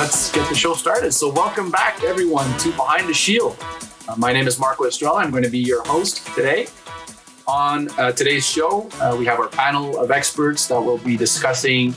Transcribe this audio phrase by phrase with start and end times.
[0.00, 1.12] let's get the show started.
[1.12, 3.54] So, welcome back, everyone, to Behind the Shield.
[4.08, 5.18] Uh, my name is Marco Estrella.
[5.18, 6.68] I'm going to be your host today.
[7.46, 11.94] On uh, today's show, uh, we have our panel of experts that will be discussing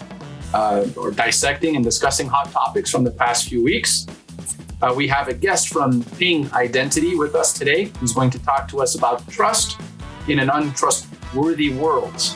[0.54, 4.06] uh, or dissecting and discussing hot topics from the past few weeks.
[4.82, 8.68] Uh, we have a guest from Ping Identity with us today who's going to talk
[8.68, 9.80] to us about trust
[10.28, 12.36] in an untrustworthy world.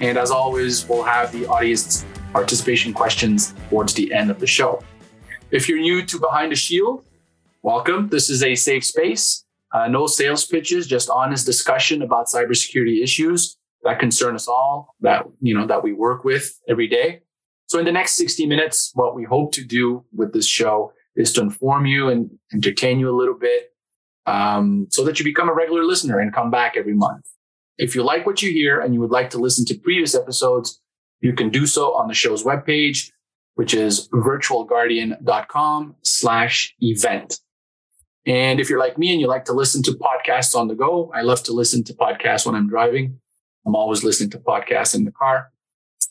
[0.00, 4.82] And as always, we'll have the audience participation questions towards the end of the show.
[5.50, 7.06] If you're new to Behind the Shield,
[7.62, 8.08] welcome.
[8.10, 9.46] This is a safe space.
[9.72, 15.24] Uh, no sales pitches, just honest discussion about cybersecurity issues that concern us all, that
[15.40, 17.22] you know that we work with every day.
[17.64, 21.32] So in the next 60 minutes, what we hope to do with this show is
[21.34, 23.72] to inform you and entertain you a little bit
[24.26, 27.24] um, so that you become a regular listener and come back every month.
[27.78, 30.82] If you like what you hear and you would like to listen to previous episodes,
[31.22, 33.10] you can do so on the show's webpage
[33.58, 37.40] which is virtualguardian.com slash event.
[38.24, 41.10] And if you're like me and you like to listen to podcasts on the go,
[41.12, 43.18] I love to listen to podcasts when I'm driving.
[43.66, 45.50] I'm always listening to podcasts in the car.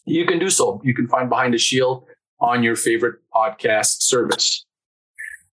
[0.04, 0.82] You can do so.
[0.84, 2.04] You can find Behind the Shield
[2.42, 4.66] on your favorite podcast service.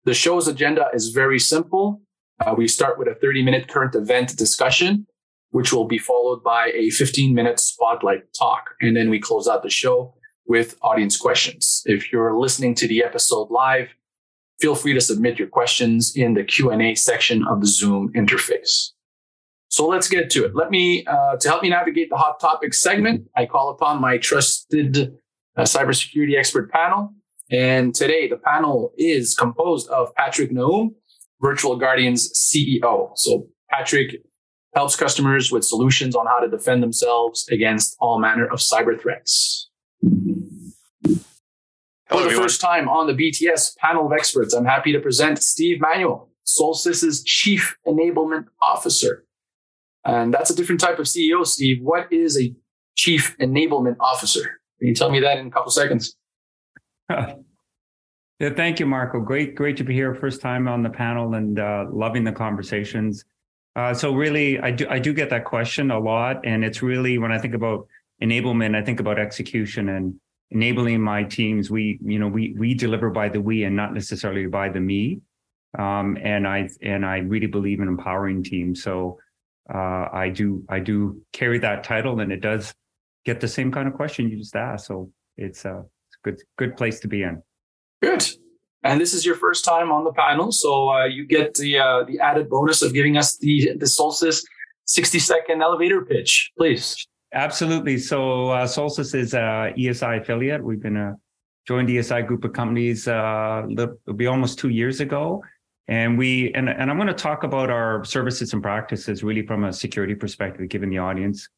[0.05, 2.01] The show's agenda is very simple.
[2.43, 5.05] Uh, we start with a 30 minute current event discussion,
[5.51, 8.65] which will be followed by a 15 minute spotlight talk.
[8.81, 10.15] And then we close out the show
[10.47, 11.83] with audience questions.
[11.85, 13.89] If you're listening to the episode live,
[14.59, 18.89] feel free to submit your questions in the Q&A section of the Zoom interface.
[19.69, 20.55] So let's get to it.
[20.55, 24.17] Let me, uh, to help me navigate the hot topic segment, I call upon my
[24.17, 25.15] trusted
[25.57, 27.13] uh, cybersecurity expert panel.
[27.49, 30.89] And today the panel is composed of Patrick Naoum,
[31.41, 33.11] Virtual Guardian's CEO.
[33.15, 34.21] So Patrick
[34.75, 39.71] helps customers with solutions on how to defend themselves against all manner of cyber threats.
[42.09, 45.79] For the first time on the BTS panel of experts, I'm happy to present Steve
[45.81, 49.25] Manuel, Solstice's Chief Enablement Officer.
[50.05, 51.79] And that's a different type of CEO, Steve.
[51.81, 52.53] What is a
[52.95, 54.59] Chief Enablement Officer?
[54.79, 56.15] Can you tell me that in a couple seconds?
[57.09, 57.35] yeah,
[58.55, 59.19] thank you, Marco.
[59.21, 60.13] Great, great to be here.
[60.13, 63.23] First time on the panel and uh, loving the conversations.
[63.75, 67.17] Uh, so really, I do I do get that question a lot, and it's really
[67.17, 67.87] when I think about
[68.23, 70.15] enablement, I think about execution and
[70.51, 71.69] enabling my teams.
[71.69, 75.19] We, you know, we we deliver by the we and not necessarily by the me.
[75.77, 78.81] Um, and I and I really believe in empowering teams.
[78.81, 79.19] So
[79.73, 82.73] uh, I do I do carry that title, and it does
[83.25, 84.85] get the same kind of question you just asked.
[84.85, 85.83] So it's uh, a,
[86.23, 87.41] good good place to be in.
[88.01, 88.25] Good.
[88.85, 92.03] And this is your first time on the panel, so uh, you get the uh,
[92.03, 94.43] the added bonus of giving us the the Solstice
[94.85, 97.05] sixty second elevator pitch, please.
[97.33, 97.97] Absolutely.
[97.97, 100.63] So uh, Solstice is a ESI affiliate.
[100.63, 101.17] We've been a
[101.67, 103.07] joined ESI group of companies.
[103.07, 105.43] Uh, it'll be almost two years ago,
[105.87, 109.63] and we and and I'm going to talk about our services and practices really from
[109.63, 111.49] a security perspective, given the audience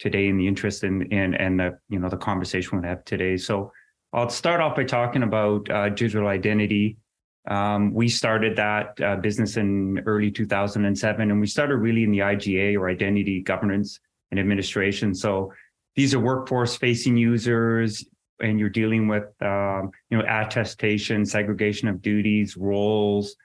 [0.00, 3.36] today and the interest in in and the you know the conversation we have today.
[3.36, 3.70] So
[4.12, 6.96] I'll start off by talking about uh, digital identity.
[7.46, 12.18] Um, we started that uh, business in early 2007, and we started really in the
[12.18, 15.14] IGA or identity governance and administration.
[15.14, 15.52] So
[15.96, 18.04] these are workforce facing users,
[18.40, 23.36] and you're dealing with um, you know attestation, segregation of duties, roles,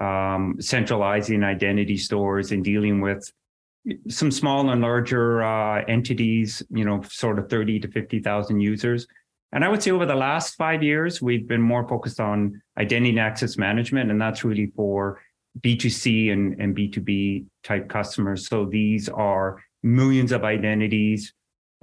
[0.00, 3.30] um, centralizing identity stores, and dealing with
[4.08, 6.62] some small and larger uh, entities.
[6.70, 9.06] You know, sort of thirty to fifty thousand users.
[9.52, 13.10] And I would say over the last five years, we've been more focused on identity
[13.10, 15.22] and access management, and that's really for
[15.60, 18.48] B2C and, and B2B type customers.
[18.48, 21.32] So these are millions of identities.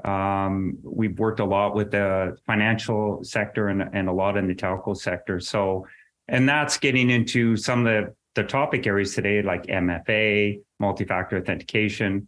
[0.03, 4.55] Um, we've worked a lot with the financial sector and, and a lot in the
[4.55, 5.39] telco sector.
[5.39, 5.87] So,
[6.27, 12.27] and that's getting into some of the, the topic areas today, like MFA, multi-factor authentication,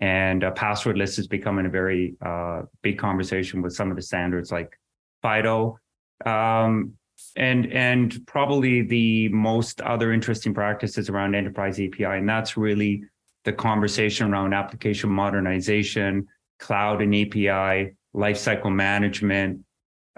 [0.00, 4.02] and password uh, passwordless is becoming a very uh, big conversation with some of the
[4.02, 4.78] standards like
[5.22, 5.78] FIDO.
[6.24, 6.92] Um,
[7.34, 13.02] and and probably the most other interesting practices around enterprise API, and that's really
[13.46, 16.26] the conversation around application modernization,
[16.58, 19.60] cloud and API, lifecycle management.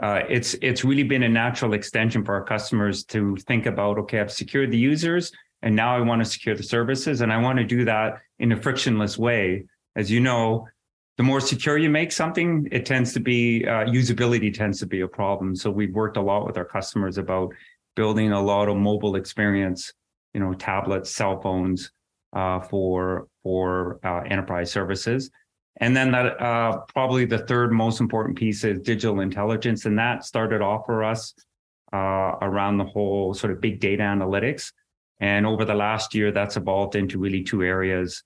[0.03, 3.99] Uh, it's it's really been a natural extension for our customers to think about.
[4.01, 5.31] Okay, I've secured the users,
[5.63, 8.51] and now I want to secure the services, and I want to do that in
[8.53, 9.65] a frictionless way.
[9.95, 10.67] As you know,
[11.19, 15.03] the more secure you make something, it tends to be uh, usability tends to be
[15.03, 15.55] a problem.
[15.55, 17.53] So we've worked a lot with our customers about
[17.95, 19.93] building a lot of mobile experience,
[20.33, 21.91] you know, tablets, cell phones,
[22.33, 25.31] uh, for for uh, enterprise services.
[25.81, 30.25] And then that uh, probably the third most important piece is digital intelligence, and that
[30.25, 31.35] started off for us
[31.93, 34.73] uh, around the whole sort of big data analytics.
[35.21, 38.23] And over the last year, that's evolved into really two areas: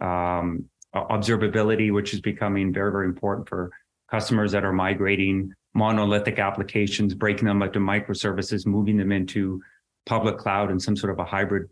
[0.00, 0.64] um,
[0.94, 3.70] observability, which is becoming very very important for
[4.10, 9.60] customers that are migrating monolithic applications, breaking them up to microservices, moving them into
[10.06, 11.68] public cloud and some sort of a hybrid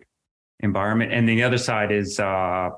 [0.61, 1.13] environment.
[1.13, 2.71] And the other side is uh,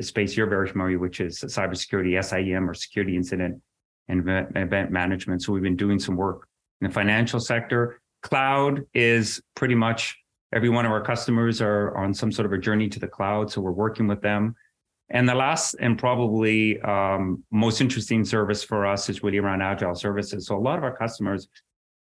[0.00, 3.60] space you're very familiar, which is cybersecurity, SIEM or security incident
[4.08, 4.20] and
[4.56, 5.42] event management.
[5.42, 6.48] So we've been doing some work
[6.80, 8.00] in the financial sector.
[8.22, 10.16] Cloud is pretty much
[10.52, 13.50] every one of our customers are on some sort of a journey to the cloud.
[13.52, 14.54] So we're working with them.
[15.12, 19.94] And the last and probably um, most interesting service for us is really around agile
[19.94, 20.46] services.
[20.46, 21.48] So a lot of our customers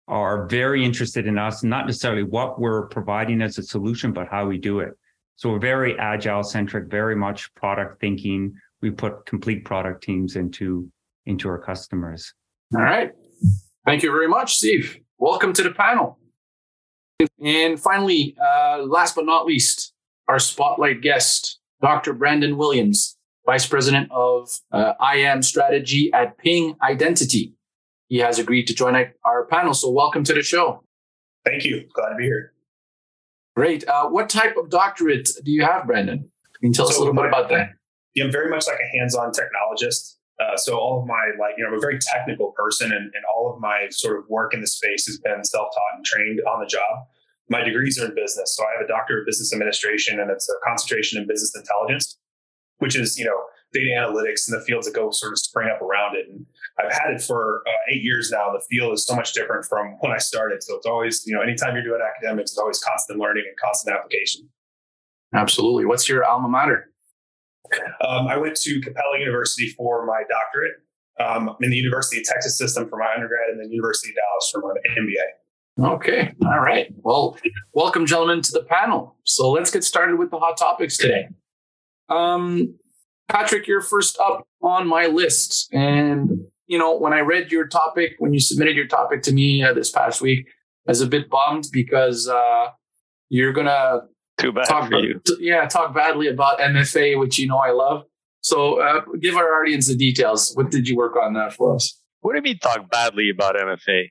[0.08, 4.46] are very interested in us, not necessarily what we're providing as a solution, but how
[4.46, 4.94] we do it.
[5.36, 8.54] So we're very agile centric, very much product thinking.
[8.80, 10.90] We put complete product teams into
[11.26, 12.32] into our customers.
[12.74, 13.10] All right.
[13.84, 14.96] Thank you very much, Steve.
[15.18, 16.18] Welcome to the panel.
[17.44, 19.92] And finally, uh, last but not least,
[20.26, 22.14] our spotlight guest, Dr.
[22.14, 27.52] Branden Williams, Vice President of uh, IAM Strategy at Ping Identity
[28.08, 29.74] he has agreed to join our panel.
[29.74, 30.82] So, welcome to the show.
[31.44, 31.86] Thank you.
[31.94, 32.52] Glad to be here.
[33.54, 33.86] Great.
[33.86, 36.06] Uh, what type of doctorate do you have, Branden?
[36.20, 36.28] Can
[36.62, 37.70] you tell so us a little bit about that?
[38.14, 40.14] Yeah, I'm very much like a hands-on technologist.
[40.40, 43.24] Uh, so all of my like, you know, I'm a very technical person, and, and
[43.34, 46.60] all of my sort of work in the space has been self-taught and trained on
[46.60, 47.06] the job.
[47.50, 50.48] My degrees are in business, so I have a Doctor of business administration, and it's
[50.48, 52.18] a concentration in business intelligence,
[52.78, 53.36] which is you know
[53.72, 56.26] data analytics and the fields that go sort of spring up around it.
[56.30, 56.46] And
[56.80, 58.52] I've had it for uh, eight years now.
[58.52, 60.62] The field is so much different from when I started.
[60.62, 63.96] So it's always, you know, anytime you're doing academics, it's always constant learning and constant
[63.96, 64.48] application.
[65.34, 65.86] Absolutely.
[65.86, 66.92] What's your alma mater?
[68.06, 70.76] Um, I went to Capella University for my doctorate
[71.20, 74.50] um, in the University of Texas system for my undergrad and then University of Dallas
[74.52, 75.00] for my
[75.90, 75.94] MBA.
[75.94, 76.32] Okay.
[76.44, 76.88] All right.
[77.00, 77.36] Well,
[77.72, 79.16] welcome, gentlemen, to the panel.
[79.24, 81.28] So let's get started with the hot topics today.
[82.08, 82.76] Um,
[83.28, 85.68] Patrick, you're first up on my list.
[85.72, 89.62] And you know, when I read your topic, when you submitted your topic to me
[89.64, 90.46] uh, this past week,
[90.86, 92.66] I was a bit bummed because uh,
[93.30, 94.00] you're gonna
[94.66, 95.20] talk, you.
[95.40, 98.04] yeah, talk badly about MFA, which you know I love.
[98.42, 100.52] So uh, give our audience the details.
[100.54, 102.00] What did you work on that uh, for us?
[102.20, 104.08] What do you mean talk badly about MFA?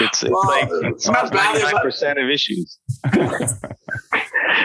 [0.00, 2.78] It's, it's well, like it's not ninety nine percent of issues.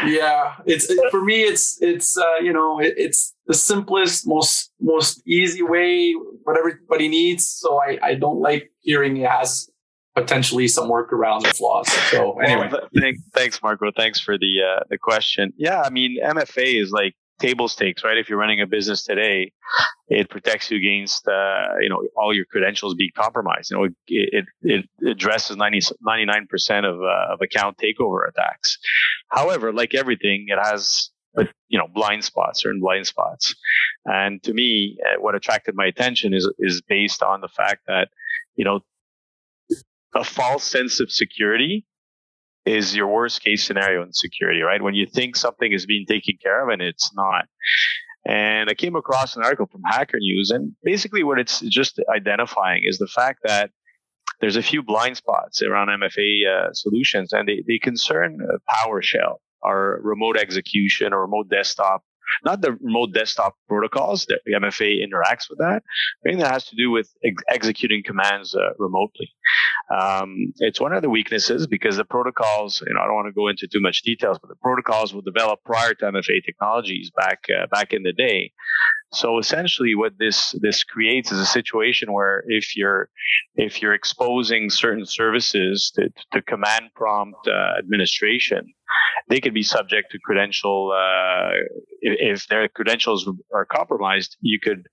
[0.05, 1.41] yeah, it's it, for me.
[1.43, 6.13] It's it's uh, you know it, it's the simplest, most most easy way
[6.43, 7.45] what everybody needs.
[7.47, 9.69] So I I don't like hearing it has
[10.15, 11.91] potentially some around the flaws.
[12.11, 13.91] So anyway, well, th- thanks, Marco.
[13.95, 15.53] Thanks for the uh, the question.
[15.57, 18.17] Yeah, I mean MFA is like table stakes, right?
[18.17, 19.51] If you're running a business today,
[20.07, 23.71] it protects you against, uh, you know, all your credentials being compromised.
[23.71, 23.93] You know, it,
[24.61, 28.77] it, it addresses 90, 99% of, uh, of account takeover attacks.
[29.29, 33.55] However, like everything, it has, uh, you know, blind spots, certain blind spots.
[34.05, 38.09] And to me, uh, what attracted my attention is, is based on the fact that,
[38.55, 38.79] you know,
[40.15, 41.85] a false sense of security
[42.67, 44.81] is your worst case scenario in security, right?
[44.81, 47.45] When you think something is being taken care of and it's not.
[48.25, 52.81] And I came across an article from Hacker News, and basically what it's just identifying
[52.85, 53.69] is the fact that
[54.41, 59.35] there's a few blind spots around MFA uh, solutions, and they, they concern uh, PowerShell
[59.61, 62.03] or remote execution or remote desktop
[62.43, 65.81] not the remote desktop protocols that MFA interacts with that.
[66.25, 69.31] Anything that has to do with ex- executing commands uh, remotely.
[69.89, 73.33] Um, it's one of the weaknesses because the protocols, you know, I don't want to
[73.33, 77.43] go into too much details, but the protocols were developed prior to MFA technologies back
[77.49, 78.51] uh, back in the day.
[79.13, 83.07] So essentially, what this this creates is a situation where if you're
[83.55, 88.73] if you're exposing certain services to, to command prompt uh, administration,
[89.29, 90.91] they could be subject to credential.
[90.91, 91.51] Uh,
[92.01, 94.87] if, if, their credentials are compromised, you could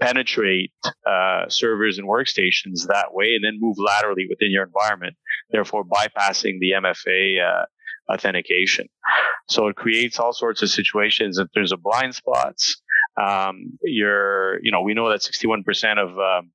[0.00, 0.72] penetrate
[1.06, 5.14] uh, servers and workstations that way and then move laterally within your environment,
[5.50, 7.66] therefore bypassing the MFA uh,
[8.12, 8.88] authentication.
[9.48, 12.82] So it creates all sorts of situations in terms of blind spots.
[13.20, 16.50] Um, you're, you know, we know that 61% of, um,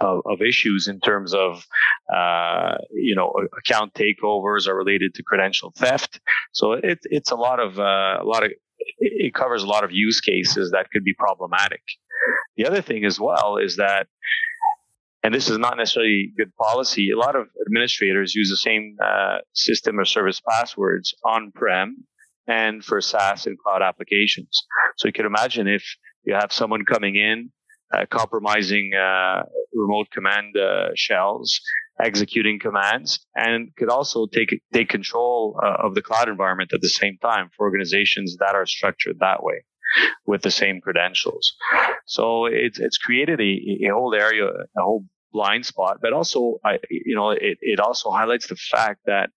[0.00, 1.66] of, of, issues in terms of,
[2.14, 6.20] uh, you know, account takeovers are related to credential theft.
[6.52, 8.52] So it, it's a lot of, uh, a lot of
[8.98, 11.82] it covers a lot of use cases that could be problematic.
[12.56, 14.06] The other thing as well is that,
[15.22, 19.38] and this is not necessarily good policy, a lot of administrators use the same uh,
[19.52, 22.04] system or service passwords on prem
[22.46, 24.66] and for SaaS and cloud applications.
[24.96, 25.84] So you can imagine if
[26.24, 27.50] you have someone coming in
[27.90, 31.58] uh, compromising uh, remote command uh, shells,
[31.98, 37.16] executing commands, and could also take take control of the cloud environment at the same
[37.22, 39.64] time for organizations that are structured that way
[40.26, 41.54] with the same credentials.
[42.04, 46.80] So it's it's created a, a whole area, a whole blind spot, but also I,
[46.90, 49.30] you know it, it also highlights the fact that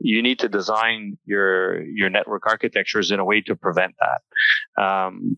[0.00, 4.82] you need to design your your network architectures in a way to prevent that.
[4.82, 5.36] Um,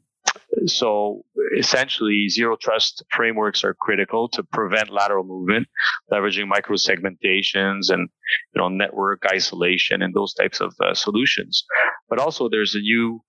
[0.67, 1.25] so
[1.59, 5.69] essentially, zero trust frameworks are critical to prevent lateral movement,
[6.13, 8.09] leveraging micro segmentations and
[8.55, 11.65] you know network isolation and those types of uh, solutions.
[12.09, 13.21] But also, there's a new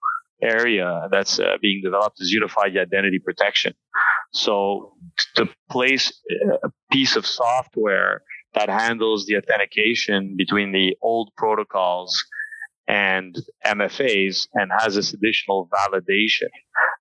[0.42, 3.74] area that's uh, being developed is unified identity protection.
[4.32, 4.94] So
[5.36, 6.12] to place
[6.64, 8.22] a piece of software
[8.54, 12.22] that handles the authentication between the old protocols
[12.88, 13.36] and
[13.66, 16.50] MFAs and has this additional validation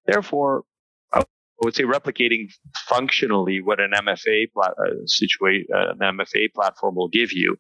[0.07, 0.65] Therefore,
[1.13, 1.23] I
[1.63, 2.53] would say replicating
[2.89, 7.57] functionally what an MFA plat- uh, uh, an MFA platform will give you,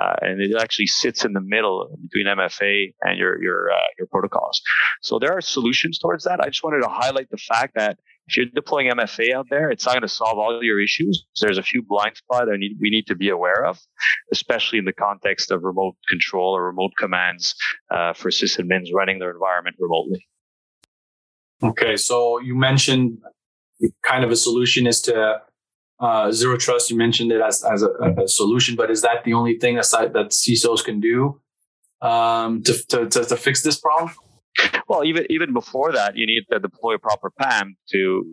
[0.00, 4.08] uh, and it actually sits in the middle between MFA and your your uh, your
[4.08, 4.60] protocols.
[5.02, 6.40] So there are solutions towards that.
[6.42, 9.84] I just wanted to highlight the fact that if you're deploying MFA out there, it's
[9.86, 11.24] not going to solve all your issues.
[11.40, 13.78] There's a few blind spots that we need to be aware of,
[14.32, 17.54] especially in the context of remote control or remote commands
[17.92, 20.26] uh, for sysadmins running their environment remotely.
[21.62, 23.18] Okay, so you mentioned
[24.02, 25.40] kind of a solution is to
[26.00, 26.90] uh, zero trust.
[26.90, 28.22] You mentioned it as as a, a, mm-hmm.
[28.26, 31.40] solution, but is that the only thing aside that CISOs can do
[32.02, 34.14] um, to, to, to, to fix this problem?
[34.86, 38.24] Well, even even before that, you need to deploy proper PAM to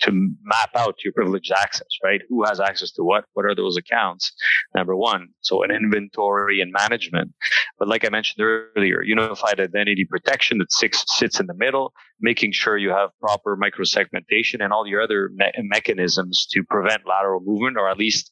[0.00, 0.10] to
[0.42, 2.20] map out your privileged access, right?
[2.28, 3.24] Who has access to what?
[3.32, 4.32] What are those accounts?
[4.74, 5.28] Number one.
[5.40, 7.32] So an inventory and management.
[7.78, 8.44] But like I mentioned
[8.76, 13.56] earlier, unified identity protection that six, sits in the middle, making sure you have proper
[13.56, 18.30] microsegmentation and all your other me- mechanisms to prevent lateral movement or at least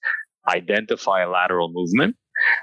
[0.48, 2.16] identify lateral movement.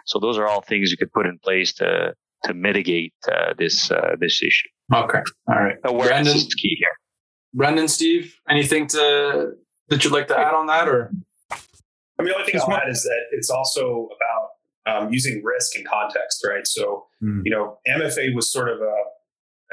[0.05, 2.13] So those are all things you could put in place to
[2.43, 4.69] to mitigate uh, this uh, this issue.
[4.93, 5.75] Okay, all right.
[5.83, 6.89] Awareness Branden, is key here.
[7.57, 9.53] Brendan, Steve, anything to
[9.89, 11.11] that you'd like to add on that, or?
[11.51, 11.55] I
[12.23, 15.85] mean, the only thing I'll add is that it's also about um, using risk and
[15.87, 16.67] context, right?
[16.67, 17.41] So, mm.
[17.43, 18.97] you know, MFA was sort of a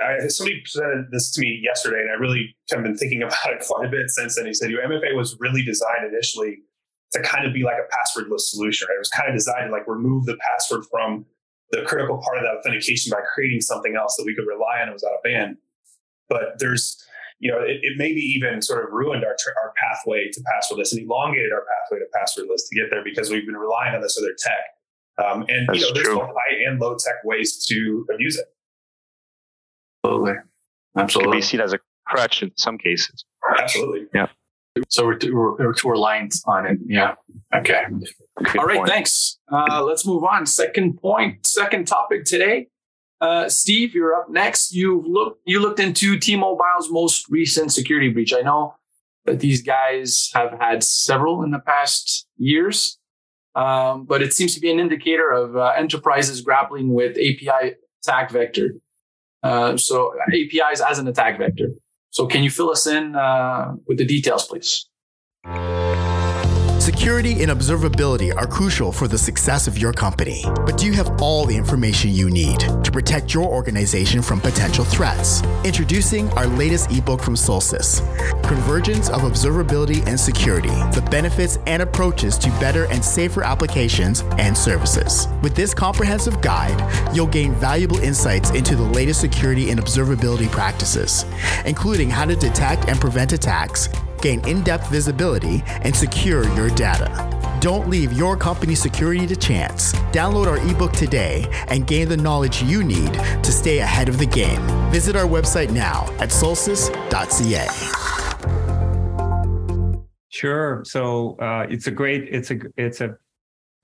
[0.03, 3.63] I, somebody presented this to me yesterday, and I really have been thinking about it
[3.69, 4.47] quite a bit since then.
[4.47, 6.61] He said, "Your MFA was really designed initially
[7.13, 8.89] to kind of be like a passwordless solution.
[8.89, 8.95] Right?
[8.95, 11.27] It was kind of designed to like remove the password from
[11.71, 14.89] the critical part of that authentication by creating something else that we could rely on.
[14.89, 15.59] It was out of band,
[16.31, 17.07] but there's
[17.45, 21.03] you know, it, it maybe even sort of ruined our, our pathway to passwordless and
[21.03, 24.35] elongated our pathway to passwordless to get there because we've been relying on this other
[24.39, 25.23] tech.
[25.25, 28.47] Um, and That's you know, there's both high and low tech ways to abuse it.
[30.07, 30.35] Absolutely,
[30.97, 31.29] absolutely.
[31.29, 33.27] It can be seen as a crutch in some cases.
[33.59, 34.07] Absolutely.
[34.15, 34.27] Yeah.
[34.89, 36.79] So we're, we're, we reliant on it.
[36.87, 37.15] Yeah.
[37.55, 37.83] Okay.
[38.43, 38.79] Good All right.
[38.79, 38.89] Point.
[38.89, 39.39] Thanks.
[39.53, 40.47] Uh, let's move on.
[40.47, 41.47] Second point.
[41.47, 42.69] Second topic today
[43.21, 44.73] uh, Steve, you're up next.
[44.73, 48.35] You've looked you looked into T-Mobile's most recent security breach.
[48.35, 48.75] I know
[49.25, 52.99] that these guys have had several in the past years,
[53.55, 58.31] um, but it seems to be an indicator of uh, enterprises grappling with API attack
[58.31, 58.75] vector.
[59.43, 61.69] Uh, so APIs as an attack vector.
[62.11, 64.87] So can you fill us in uh, with the details, please?
[66.97, 70.45] Security and observability are crucial for the success of your company.
[70.65, 74.85] But do you have all the information you need to protect your organization from potential
[74.85, 75.43] threats?
[75.65, 77.99] Introducing our latest ebook from Solstice
[78.45, 84.57] Convergence of Observability and Security The Benefits and Approaches to Better and Safer Applications and
[84.57, 85.27] Services.
[85.43, 86.79] With this comprehensive guide,
[87.13, 91.25] you'll gain valuable insights into the latest security and observability practices,
[91.67, 93.89] including how to detect and prevent attacks
[94.25, 97.11] gain in depth visibility, and secure your data.
[97.61, 99.93] Don't leave your company's security to chance.
[100.19, 104.25] Download our ebook today and gain the knowledge you need to stay ahead of the
[104.27, 104.61] game.
[104.91, 107.69] Visit our website now at solstice.ca.
[110.31, 110.83] Sure.
[110.87, 113.17] So uh, it's a great it's a it's a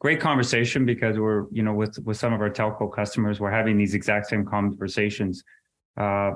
[0.00, 3.76] great conversation because we're you know with with some of our telco customers we're having
[3.78, 5.44] these exact same conversations.
[5.98, 6.32] Uh,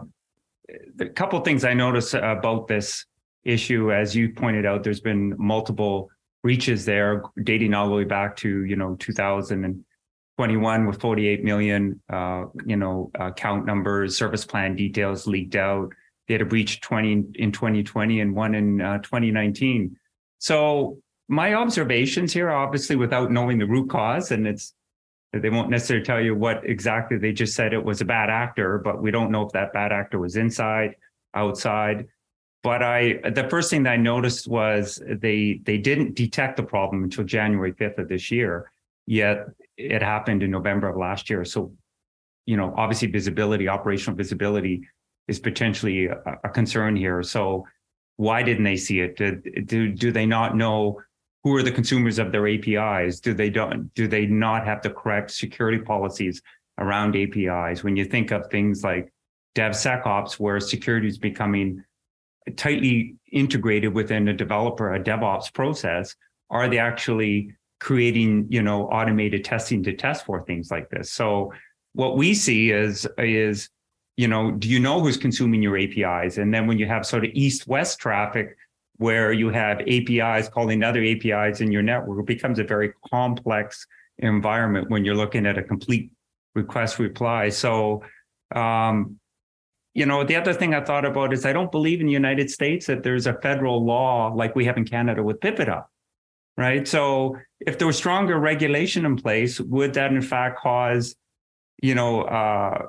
[1.01, 3.05] a couple things I notice about this
[3.45, 3.93] issue.
[3.93, 6.11] As you pointed out, there's been multiple
[6.43, 12.45] breaches there, dating all the way back to you know 2021 with 48 million uh,
[12.67, 15.93] you know account numbers, service plan details leaked out.
[16.27, 19.95] They had a breach 20 in 2020 and one in uh, 2019.
[20.39, 20.99] So
[21.29, 24.75] my observations here, obviously, without knowing the root cause, and it's
[25.33, 28.79] they won't necessarily tell you what exactly they just said it was a bad actor,
[28.79, 30.95] but we don't know if that bad actor was inside,
[31.35, 32.07] outside
[32.65, 37.05] but I the first thing that I noticed was they they didn't detect the problem
[37.05, 38.73] until January 5th of this year.
[39.07, 41.45] Yet it happened in November of last year.
[41.45, 41.75] So,
[42.47, 44.89] you know, obviously visibility, operational visibility
[45.29, 47.23] is potentially a, a concern here.
[47.23, 47.67] So
[48.17, 49.19] why didn't they see it?
[49.19, 51.03] Did, do, do they not know
[51.43, 53.21] who are the consumers of their APIs?
[53.21, 56.41] Do they don't do they not have the correct security policies
[56.79, 57.85] around APIs?
[57.85, 59.13] When you think of things like
[59.55, 61.85] DevSecOps, where security is becoming
[62.57, 66.15] tightly integrated within a developer, a DevOps process?
[66.51, 71.11] Are they actually creating, you know, automated testing to test for things like this?
[71.11, 71.53] So
[71.95, 73.69] what we see is is
[74.17, 76.39] you know, do you know who's consuming your APIs?
[76.39, 78.57] And then when you have sort of east-west traffic
[78.99, 83.85] where you have APIs calling other APIs in your network, it becomes a very complex
[84.19, 86.13] environment when you're looking at a complete
[86.55, 87.49] request reply.
[87.49, 88.05] So
[88.55, 89.19] um,
[89.95, 92.51] you know, the other thing I thought about is I don't believe in the United
[92.51, 95.85] States that there's a federal law like we have in Canada with PIPEDA,
[96.57, 96.87] right?
[96.87, 101.15] So if there was stronger regulation in place, would that in fact cause,
[101.81, 102.87] you know, uh,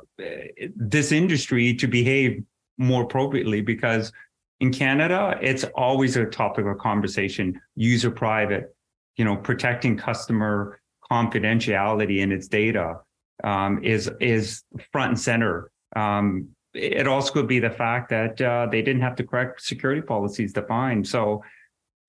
[0.76, 2.44] this industry to behave
[2.80, 3.62] more appropriately?
[3.62, 4.12] Because
[4.60, 8.76] in Canada, it's always a topic of conversation, user private,
[9.16, 10.80] you know, protecting customer
[11.12, 12.96] confidentiality in its data
[13.44, 18.67] um, is is front and center um, it also could be the fact that uh,
[18.70, 21.08] they didn't have the correct security policies defined.
[21.08, 21.44] So,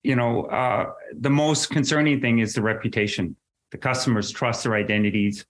[0.03, 3.35] you know, uh, the most concerning thing is the reputation.
[3.71, 5.45] The customers trust their identities.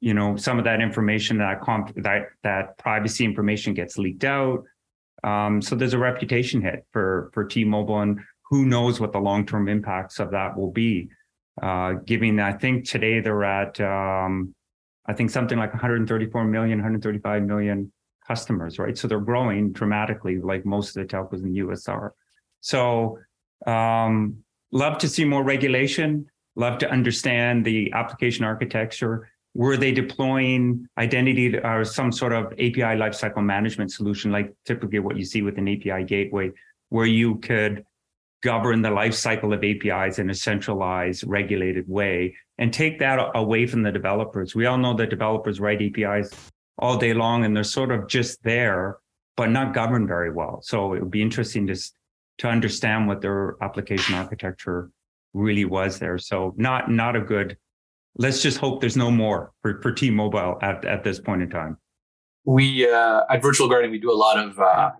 [0.00, 4.64] You know, some of that information that comp- that that privacy information gets leaked out.
[5.22, 9.68] Um, so there's a reputation hit for for T-Mobile, and who knows what the long-term
[9.68, 11.08] impacts of that will be.
[11.62, 14.54] Uh, giving, I think today they're at, um,
[15.04, 17.92] I think something like 134 million, 135 million
[18.30, 18.96] customers, right?
[18.96, 22.10] So they're growing dramatically, like most of the telcos in the US are.
[22.72, 22.82] So
[23.66, 24.14] um,
[24.84, 26.10] love to see more regulation,
[26.64, 29.14] love to understand the application architecture.
[29.54, 30.62] Were they deploying
[31.06, 35.42] identity or uh, some sort of API lifecycle management solution, like typically what you see
[35.46, 36.46] with an API gateway,
[36.94, 37.84] where you could
[38.50, 43.80] govern the lifecycle of APIs in a centralized, regulated way and take that away from
[43.86, 44.48] the developers?
[44.60, 46.28] We all know that developers write APIs
[46.80, 48.98] all day long and they're sort of just there,
[49.36, 50.60] but not governed very well.
[50.62, 51.76] So it would be interesting to,
[52.38, 54.90] to understand what their application architecture
[55.34, 56.18] really was there.
[56.18, 57.56] So not, not a good,
[58.16, 61.76] let's just hope there's no more for, for T-Mobile at, at this point in time.
[62.44, 64.90] We, uh, at Virtual Guardian, we do a lot of, uh,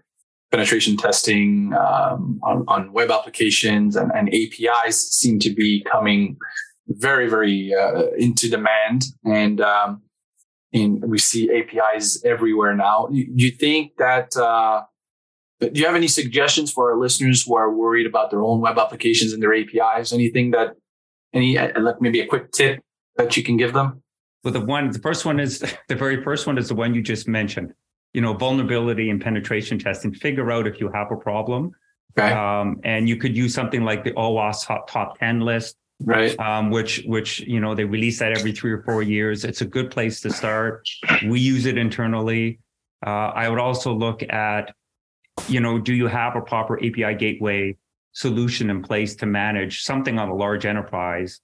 [0.53, 6.37] penetration testing um, on, on, web applications and, and, APIs seem to be coming
[6.89, 9.05] very, very uh, into demand.
[9.25, 10.03] And um,
[10.73, 13.09] and we see APIs everywhere now.
[13.11, 14.37] Do you think that?
[14.37, 14.83] Uh,
[15.61, 18.79] do you have any suggestions for our listeners who are worried about their own web
[18.79, 20.11] applications and their APIs?
[20.13, 20.75] Anything that,
[21.35, 22.81] any uh, uh, like maybe a quick tip
[23.17, 24.03] that you can give them?
[24.43, 27.03] Well, the one, the first one is the very first one is the one you
[27.03, 27.75] just mentioned.
[28.15, 30.15] You know, vulnerability and penetration testing.
[30.15, 31.73] Figure out if you have a problem,
[32.19, 32.33] okay.
[32.33, 36.71] um, and you could use something like the OWASP top, top ten list right um,
[36.71, 39.91] which which you know they release that every three or four years it's a good
[39.91, 40.89] place to start
[41.27, 42.59] we use it internally
[43.07, 44.75] uh, i would also look at
[45.49, 47.77] you know do you have a proper api gateway
[48.13, 51.41] solution in place to manage something on a large enterprise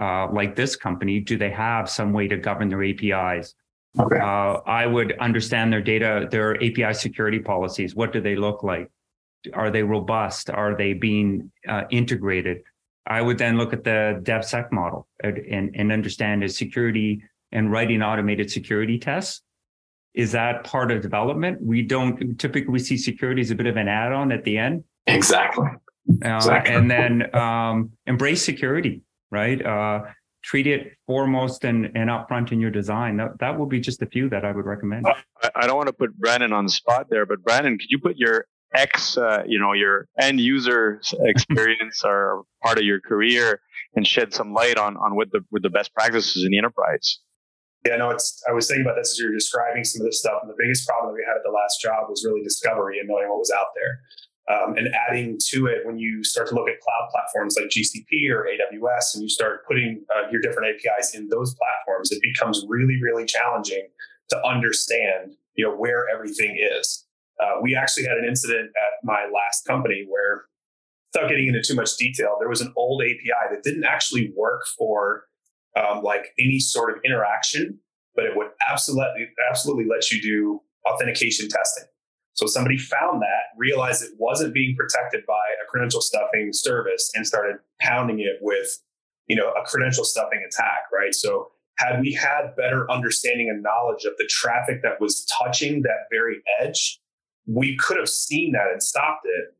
[0.00, 3.54] uh, like this company do they have some way to govern their apis
[3.98, 4.18] okay.
[4.18, 8.90] Uh, i would understand their data their api security policies what do they look like
[9.54, 12.62] are they robust are they being uh, integrated
[13.08, 18.02] I would then look at the DevSec model and, and understand is security and writing
[18.02, 19.42] automated security tests.
[20.14, 21.58] Is that part of development?
[21.62, 24.84] We don't typically see security as a bit of an add on at the end.
[25.06, 25.66] Exactly.
[26.24, 26.74] Uh, exactly.
[26.74, 29.64] And then um, embrace security, right?
[29.64, 30.02] Uh,
[30.42, 33.16] treat it foremost and, and upfront in your design.
[33.16, 35.06] That, that would be just a few that I would recommend.
[35.42, 37.98] I, I don't want to put Branden on the spot there, but Branden, could you
[37.98, 43.60] put your X, uh, you know, your end user experience or part of your career
[43.96, 47.20] and shed some light on, on what the, with the best practices in the enterprise.
[47.86, 50.18] Yeah, no, it's, I was thinking about this as you are describing some of this
[50.20, 50.40] stuff.
[50.42, 53.08] And the biggest problem that we had at the last job was really discovery and
[53.08, 54.00] knowing what was out there.
[54.50, 58.30] Um, and adding to it when you start to look at cloud platforms like GCP
[58.32, 62.64] or AWS and you start putting uh, your different APIs in those platforms, it becomes
[62.66, 63.88] really, really challenging
[64.30, 67.04] to understand you know where everything is.
[67.40, 70.42] Uh, we actually had an incident at my last company where,
[71.12, 74.62] without getting into too much detail, there was an old API that didn't actually work
[74.76, 75.24] for
[75.76, 77.78] um, like any sort of interaction,
[78.14, 81.84] but it would absolutely absolutely let you do authentication testing.
[82.34, 87.26] So somebody found that, realized it wasn't being protected by a credential stuffing service, and
[87.26, 88.68] started pounding it with,
[89.28, 90.82] you know, a credential stuffing attack.
[90.92, 91.14] Right.
[91.14, 96.08] So had we had better understanding and knowledge of the traffic that was touching that
[96.10, 96.98] very edge
[97.48, 99.54] we could have seen that and stopped it.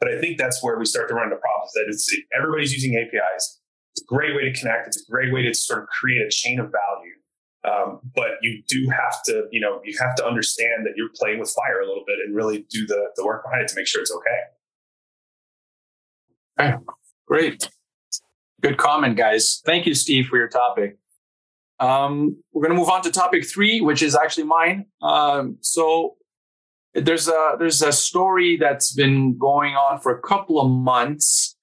[0.00, 2.96] But I think that's where we start to run into problems that it's everybody's using
[2.96, 3.60] APIs.
[3.92, 4.86] It's a great way to connect.
[4.86, 7.12] It's a great way to sort of create a chain of value.
[7.64, 11.38] Um, but you do have to, you know, you have to understand that you're playing
[11.40, 13.86] with fire a little bit and really do the, the work behind it to make
[13.86, 14.16] sure it's
[16.60, 16.70] okay.
[16.70, 16.84] Okay,
[17.26, 17.68] great.
[18.62, 19.60] Good comment, guys.
[19.66, 20.96] Thank you, Steve, for your topic.
[21.80, 24.86] Um, we're going to move on to topic three, which is actually mine.
[25.02, 26.14] Um, so
[27.00, 31.56] there's a there's a story that's been going on for a couple of months.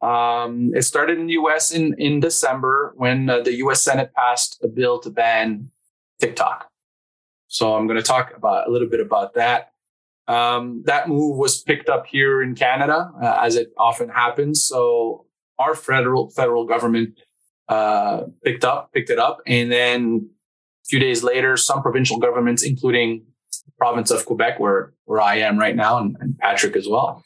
[0.00, 1.70] Um, it started in the U.S.
[1.70, 3.82] in in December when uh, the U.S.
[3.82, 5.70] Senate passed a bill to ban
[6.20, 6.68] TikTok.
[7.48, 9.72] So I'm going to talk about a little bit about that.
[10.28, 14.64] Um, that move was picked up here in Canada, uh, as it often happens.
[14.64, 15.26] So
[15.58, 17.20] our federal federal government
[17.68, 20.30] uh, picked up picked it up, and then
[20.84, 23.24] a few days later, some provincial governments, including
[23.82, 27.24] province of Quebec, where where I am right now, and, and Patrick as well,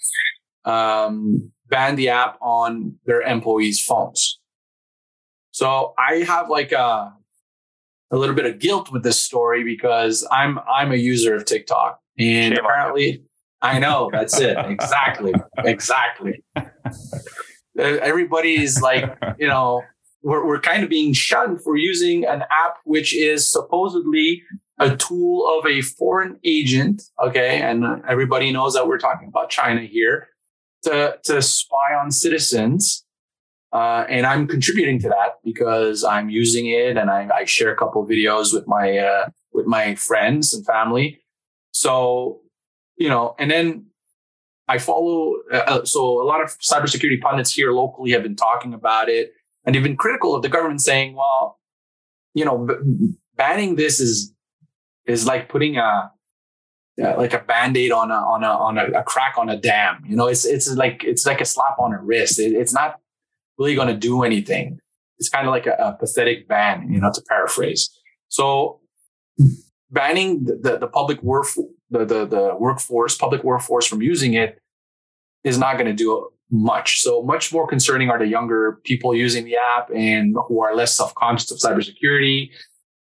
[0.64, 4.40] um, banned the app on their employees' phones.
[5.50, 7.12] So I have like a
[8.10, 12.00] a little bit of guilt with this story because I'm I'm a user of TikTok,
[12.18, 13.24] and Shame apparently
[13.60, 16.42] I know that's it exactly exactly.
[16.56, 16.64] Uh,
[17.76, 19.04] Everybody's like
[19.38, 19.82] you know
[20.22, 24.42] we're, we're kind of being shunned for using an app which is supposedly
[24.78, 29.80] a tool of a foreign agent, okay, and everybody knows that we're talking about China
[29.80, 30.28] here,
[30.82, 33.04] to, to spy on citizens.
[33.72, 37.76] Uh, and I'm contributing to that because I'm using it and I, I share a
[37.76, 41.20] couple videos with my uh, with my friends and family.
[41.72, 42.40] So,
[42.96, 43.86] you know, and then
[44.68, 45.34] I follow.
[45.52, 49.32] Uh, uh so a lot of cybersecurity pundits here locally have been talking about it
[49.64, 51.58] and they've been critical of the government, saying, "Well,
[52.34, 54.32] you know, b- banning this is
[55.06, 56.10] is like putting a
[57.02, 60.02] uh, like a band-aid on a on a on a, a, crack on a dam
[60.06, 62.96] you know it's it's like it's like a slap on a wrist it, it's not
[63.58, 64.78] really going to do anything
[65.18, 67.90] it's kind of like a, a, pathetic ban you know to paraphrase
[68.28, 68.80] so
[69.90, 71.46] banning the, the, the public work
[71.90, 74.58] the, the the workforce public workforce from using it
[75.44, 79.44] is not going to do much so much more concerning are the younger people using
[79.44, 82.48] the app and who are less self-conscious of cybersecurity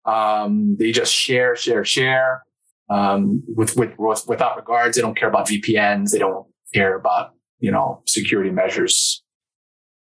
[0.05, 2.43] um, they just share, share, share
[2.91, 4.97] um, with, with, without regards.
[4.97, 6.11] They don't care about VPNs.
[6.13, 9.23] They don't care about you know security measures.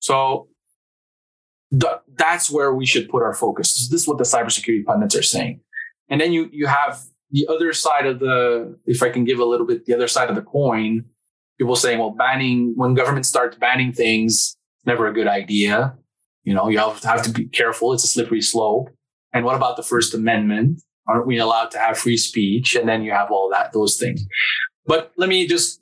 [0.00, 0.48] So
[1.70, 3.88] th- that's where we should put our focus.
[3.88, 5.60] This is what the cybersecurity pundits are saying.
[6.10, 9.44] And then you you have the other side of the, if I can give a
[9.44, 11.04] little bit, the other side of the coin.
[11.58, 15.96] People saying, well, banning when government starts banning things, never a good idea.
[16.42, 17.92] You know, you have to be careful.
[17.92, 18.88] It's a slippery slope.
[19.34, 20.80] And what about the First Amendment?
[21.08, 22.76] Aren't we allowed to have free speech?
[22.76, 24.24] And then you have all that, those things.
[24.86, 25.80] But let me just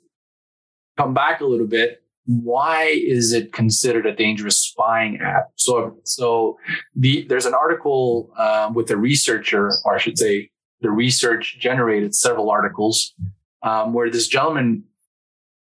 [0.97, 2.01] come back a little bit.
[2.25, 5.49] Why is it considered a dangerous spying app?
[5.55, 6.57] So, so
[6.95, 10.49] the, there's an article um, with a researcher, or I should say,
[10.81, 13.13] the research generated several articles
[13.61, 14.85] um, where this gentleman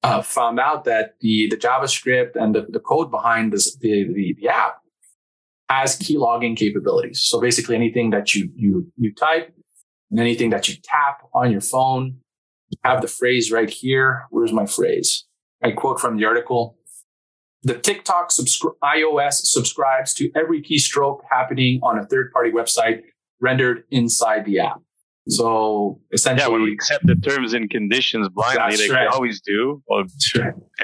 [0.03, 4.35] uh, found out that the the JavaScript and the, the code behind this, the, the,
[4.39, 4.77] the app
[5.69, 7.21] has key logging capabilities.
[7.21, 9.53] So basically anything that you, you, you type
[10.09, 12.19] and anything that you tap on your phone,
[12.83, 14.25] have the phrase right here.
[14.29, 15.25] Where's my phrase?
[15.63, 16.77] I quote from the article.
[17.63, 23.01] The TikTok subscri- iOS subscribes to every keystroke happening on a third party website
[23.41, 24.81] rendered inside the app.
[25.29, 29.07] So essentially, yeah, when we accept the terms and conditions blindly, like right.
[29.09, 30.03] we always do, well,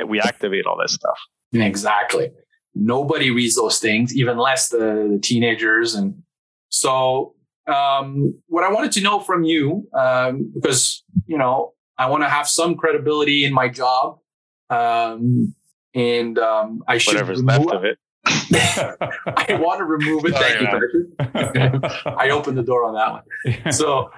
[0.08, 1.18] we activate all that stuff.
[1.54, 2.30] Exactly.
[2.76, 5.94] Nobody reads those things, even less the, the teenagers.
[5.94, 6.24] And
[6.70, 7.36] so,
[7.68, 12.30] um, what I wanted to know from you, um, because you know, I want to
[12.30, 14.20] have some credibility in my job,
[14.72, 15.54] um,
[15.94, 18.00] and um, I should whatever's remove- left of it.
[18.26, 20.34] I want to remove it.
[20.34, 21.84] Oh, Thank you, Patrick.
[22.06, 23.72] I opened the door on that one.
[23.74, 24.10] So,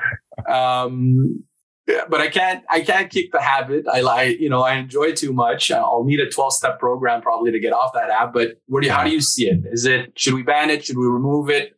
[0.47, 1.43] um,
[1.87, 3.85] yeah, but I can't I can't kick the habit.
[3.87, 5.69] I like you know I enjoy too much.
[5.69, 8.33] Uh, I'll need a twelve step program probably to get off that app.
[8.33, 9.61] But what do you, how do you see it?
[9.71, 10.85] Is it should we ban it?
[10.85, 11.73] Should we remove it?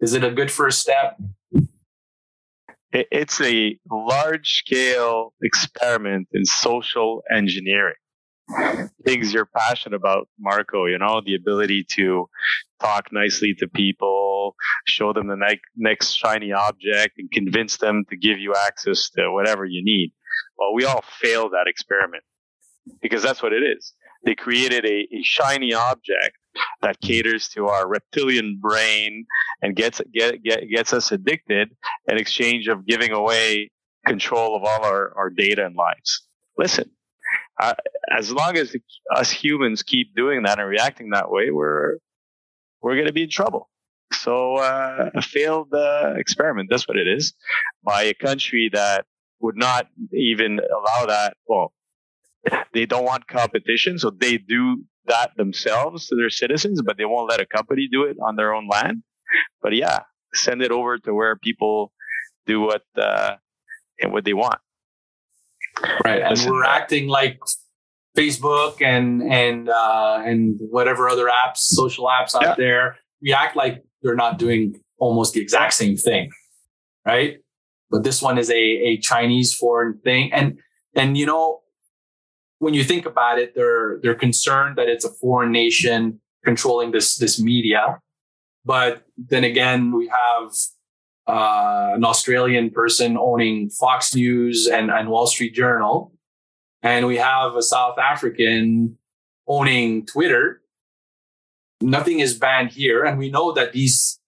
[0.00, 1.16] Is it a good first step?
[2.92, 7.94] It's a large scale experiment in social engineering.
[9.04, 10.84] Things you're passionate about, Marco.
[10.84, 12.28] You know the ability to
[12.80, 14.54] talk nicely to people,
[14.86, 19.30] show them the ne- next shiny object, and convince them to give you access to
[19.32, 20.12] whatever you need.
[20.58, 22.22] Well, we all failed that experiment
[23.02, 23.92] because that's what it is.
[24.24, 26.36] They created a, a shiny object
[26.82, 29.26] that caters to our reptilian brain
[29.62, 31.68] and gets get, get, gets us addicted
[32.10, 33.70] in exchange of giving away
[34.06, 36.26] control of all our, our data and lives.
[36.56, 36.90] Listen,
[37.60, 37.74] uh,
[38.10, 38.74] as long as
[39.14, 41.98] us humans keep doing that and reacting that way, we're
[42.82, 43.68] we're going to be in trouble.
[44.12, 46.68] So uh, a failed uh, experiment.
[46.70, 47.34] That's what it is.
[47.82, 49.06] By a country that
[49.40, 51.36] would not even allow that.
[51.48, 51.72] Well,
[52.72, 57.28] they don't want competition, so they do that themselves to their citizens, but they won't
[57.30, 59.02] let a company do it on their own land.
[59.60, 60.00] But yeah,
[60.32, 61.92] send it over to where people
[62.46, 63.34] do what uh,
[64.00, 64.60] and what they want.
[66.04, 67.38] Right, and Listen, we're acting like
[68.16, 72.54] Facebook and and uh, and whatever other apps, social apps out yeah.
[72.56, 76.30] there, we act like they're not doing almost the exact same thing,
[77.06, 77.36] right?
[77.90, 80.58] But this one is a a Chinese foreign thing, and
[80.96, 81.60] and you know
[82.58, 87.18] when you think about it, they're they're concerned that it's a foreign nation controlling this
[87.18, 88.00] this media,
[88.64, 90.52] but then again, we have
[91.26, 96.12] uh, an Australian person owning Fox News and, and Wall Street Journal
[96.86, 98.96] and we have a South African
[99.46, 100.62] owning Twitter,
[101.80, 103.04] nothing is banned here.
[103.04, 104.20] And we know that these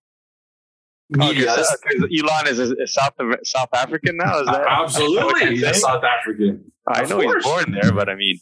[1.10, 1.46] media.
[1.48, 3.12] Oh, Elon is a, a South
[3.44, 4.40] South African now.
[4.40, 5.50] Is that absolutely?
[5.54, 6.70] He's a South African.
[6.86, 7.44] I of know course.
[7.44, 8.38] he's born there, but I mean,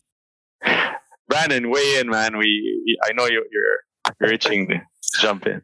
[1.29, 2.37] Brandon, weigh in, man.
[2.39, 4.81] We, we I know you're you're, you're itching to
[5.21, 5.61] jump in.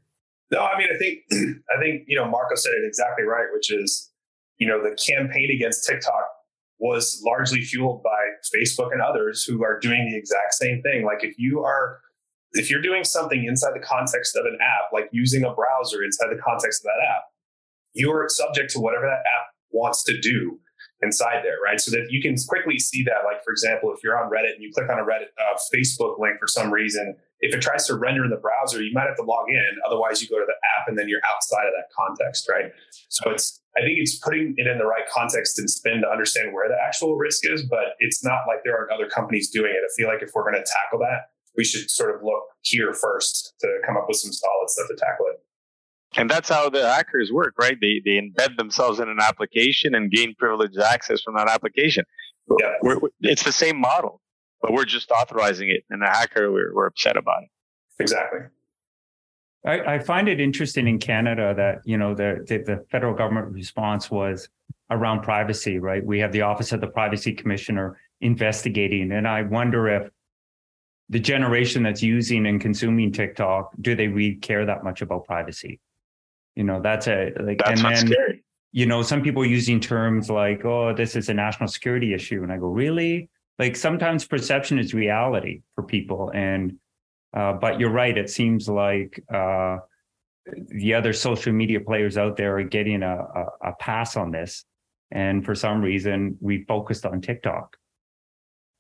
[0.51, 1.19] No, I mean, I think
[1.77, 4.11] I think you know Marco said it exactly right, which is
[4.59, 6.29] you know the campaign against TikTok
[6.83, 8.11] was largely fueled by
[8.55, 11.05] Facebook and others who are doing the exact same thing.
[11.05, 12.01] Like if you are
[12.55, 16.29] if you're doing something inside the context of an app, like using a browser inside
[16.37, 17.23] the context of that app,
[17.95, 20.59] you're subject to whatever that app wants to do
[21.03, 21.81] inside there, right?
[21.81, 24.63] So that you can quickly see that, like, for example, if you're on Reddit and
[24.63, 27.97] you click on a Reddit uh, Facebook link for some reason, if it tries to
[27.97, 29.69] render in the browser, you might have to log in.
[29.85, 32.71] Otherwise, you go to the app and then you're outside of that context, right?
[33.09, 36.53] So it's, I think it's putting it in the right context and spin to understand
[36.55, 39.83] where the actual risk is, but it's not like there aren't other companies doing it.
[39.85, 42.95] I feel like if we're going to tackle that, we should sort of look here
[42.95, 45.41] first to come up with some solid stuff to tackle it.
[46.17, 47.77] And that's how the hackers work, right?
[47.81, 52.05] They, they embed themselves in an application and gain privileged access from that application.
[52.61, 52.73] Yeah.
[52.83, 54.21] We're, it's the same model,
[54.61, 55.85] but we're just authorizing it.
[55.89, 57.49] And the hacker, we're, we're upset about it.
[57.99, 58.41] Exactly.
[59.65, 63.53] I, I, find it interesting in Canada that you know the, the, the federal government
[63.55, 64.49] response was
[64.91, 66.05] around privacy, right?
[66.05, 70.11] We have the Office of the Privacy Commissioner investigating, and I wonder if
[71.11, 75.79] the generation that's using and consuming TikTok do they really care that much about privacy?
[76.55, 78.45] You know, that's a like that's and then scary.
[78.73, 82.43] you know, some people using terms like, oh, this is a national security issue.
[82.43, 83.31] And I go, really?
[83.59, 86.31] Like sometimes perception is reality for people.
[86.35, 86.75] And
[87.35, 89.79] uh, but you're right, it seems like uh,
[90.69, 94.65] the other social media players out there are getting a, a, a pass on this.
[95.11, 97.77] And for some reason, we focused on TikTok.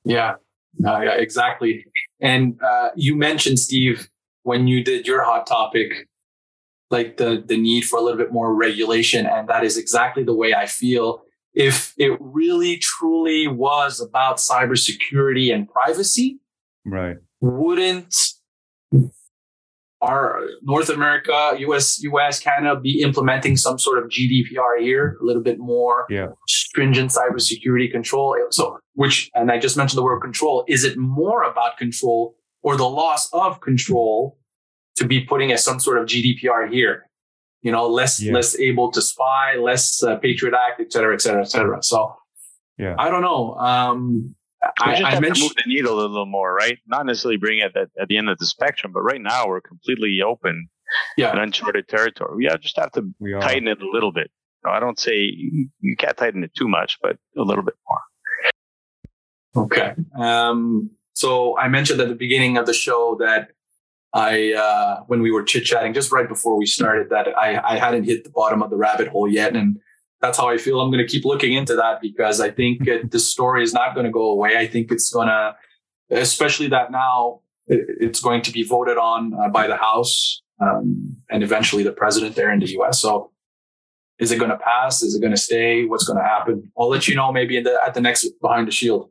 [0.04, 0.32] Yeah,
[0.86, 1.86] uh, yeah, exactly.
[2.20, 4.08] And uh, you mentioned Steve
[4.42, 6.08] when you did your hot topic
[6.92, 10.34] like the the need for a little bit more regulation and that is exactly the
[10.34, 11.22] way I feel
[11.54, 16.38] if it really truly was about cybersecurity and privacy
[16.84, 18.14] right wouldn't
[20.00, 25.42] our North America, US, US, Canada be implementing some sort of GDPR here, a little
[25.44, 26.26] bit more yeah.
[26.48, 28.36] stringent cybersecurity control.
[28.50, 32.76] So, which, and I just mentioned the word control, is it more about control or
[32.76, 34.36] the loss of control
[34.96, 37.08] to be putting as some sort of GDPR here.
[37.62, 38.32] You know, less yeah.
[38.34, 41.80] less able to spy, less uh, Patriot Act, et cetera, et cetera, et cetera.
[41.80, 42.16] So,
[42.76, 43.54] yeah, I don't know.
[43.54, 44.34] Um,
[44.80, 46.78] I, just I have mentioned, to move the needle a little more, right?
[46.88, 49.60] Not necessarily bring it at, at the end of the spectrum, but right now we're
[49.60, 50.68] completely open
[51.16, 51.30] yeah.
[51.30, 52.34] and uncharted territory.
[52.36, 53.08] We uh, just have to
[53.40, 54.28] tighten it a little bit.
[54.64, 57.74] No, I don't say you can't tighten it too much, but a little bit
[59.54, 59.64] more.
[59.66, 59.94] Okay.
[60.18, 63.50] Um, so I mentioned at the beginning of the show that
[64.14, 67.78] I uh, when we were chit chatting just right before we started that I, I
[67.78, 69.78] hadn't hit the bottom of the rabbit hole yet, and
[70.20, 70.80] that's how I feel.
[70.80, 73.94] I'm going to keep looking into that because I think it, this story is not
[73.94, 74.58] going to go away.
[74.58, 75.54] I think it's going to,
[76.10, 81.42] especially that now it's going to be voted on uh, by the House um, and
[81.42, 83.00] eventually the president there in the U.S.
[83.00, 83.30] So.
[84.18, 85.02] Is it going to pass?
[85.02, 85.84] Is it going to stay?
[85.84, 86.70] What's going to happen?
[86.78, 89.10] I'll let you know maybe the, at the next behind the shield.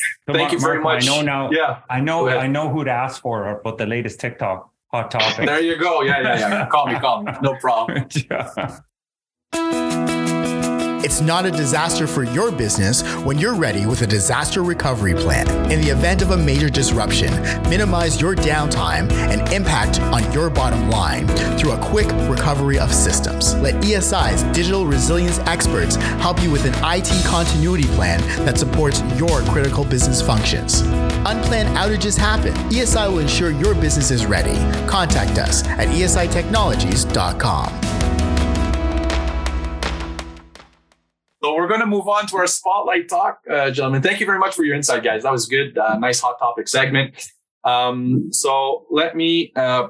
[0.00, 1.04] So Thank Mark, you very Mark, much.
[1.08, 1.50] I know now.
[1.50, 1.80] Yeah.
[1.88, 2.28] I know.
[2.28, 5.46] I know who to ask for about the latest TikTok hot topic.
[5.46, 6.02] there you go.
[6.02, 6.66] Yeah, yeah, yeah.
[6.68, 7.32] call me, call me.
[7.42, 8.06] No problem.
[11.02, 15.48] It's not a disaster for your business when you're ready with a disaster recovery plan.
[15.72, 17.32] In the event of a major disruption,
[17.70, 23.54] minimize your downtime and impact on your bottom line through a quick recovery of systems.
[23.62, 29.40] Let ESI's digital resilience experts help you with an IT continuity plan that supports your
[29.44, 30.82] critical business functions.
[31.30, 32.52] Unplanned outages happen.
[32.70, 34.52] ESI will ensure your business is ready.
[34.86, 38.19] Contact us at esitechnologies.com.
[41.42, 44.02] So we're going to move on to our spotlight talk, uh, gentlemen.
[44.02, 45.22] Thank you very much for your insight, guys.
[45.22, 45.76] That was good.
[45.78, 47.14] Uh, nice hot topic segment.
[47.64, 49.88] Um, so let me uh,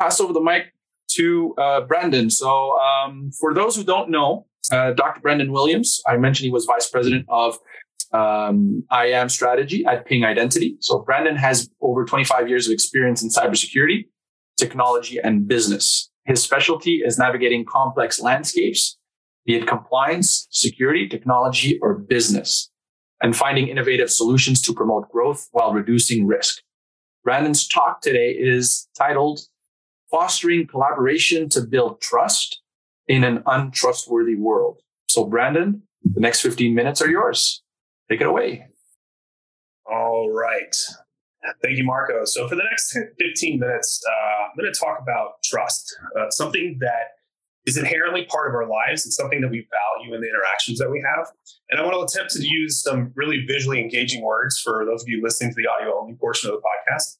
[0.00, 0.72] pass over the mic
[1.16, 2.30] to uh, Branden.
[2.30, 5.20] So um, for those who don't know, uh, Dr.
[5.20, 7.58] Branden Williams, I mentioned he was vice president of
[8.12, 10.76] um, IAM strategy at Ping Identity.
[10.80, 14.06] So Branden has over 25 years of experience in cybersecurity,
[14.56, 16.08] technology, and business.
[16.24, 18.96] His specialty is navigating complex landscapes
[19.44, 22.70] be it compliance, security, technology, or business,
[23.22, 26.60] and finding innovative solutions to promote growth while reducing risk.
[27.26, 29.40] Branden's talk today is titled
[30.10, 32.60] Fostering Collaboration to Build Trust
[33.06, 34.80] in an Untrustworthy World.
[35.08, 37.62] So, Branden, the next 15 minutes are yours.
[38.10, 38.66] Take it away.
[39.90, 40.74] All right.
[41.62, 42.24] Thank you, Marco.
[42.24, 46.78] So, for the next 15 minutes, uh, I'm going to talk about trust, uh, something
[46.80, 47.13] that
[47.66, 49.06] is inherently part of our lives.
[49.06, 49.66] It's something that we
[50.00, 51.26] value in the interactions that we have.
[51.70, 55.08] And I want to attempt to use some really visually engaging words for those of
[55.08, 57.16] you listening to the audio only portion of the podcast.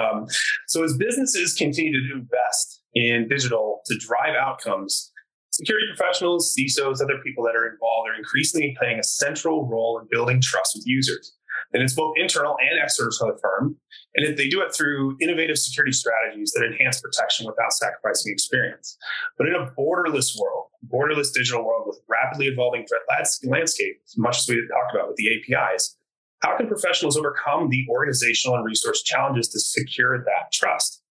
[0.00, 0.26] Um,
[0.68, 5.10] so, as businesses continue to invest in digital to drive outcomes,
[5.50, 10.06] security professionals, CISOs, other people that are involved are increasingly playing a central role in
[10.10, 11.32] building trust with users.
[11.72, 13.76] And it's both internal and external to the firm.
[14.14, 18.96] And they do it through innovative security strategies that enhance protection without sacrificing experience.
[19.38, 23.02] But in a borderless world, borderless digital world with rapidly evolving threat
[23.50, 25.96] landscape, as much as we talked about with the APIs,
[26.42, 31.02] how can professionals overcome the organizational and resource challenges to secure that trust?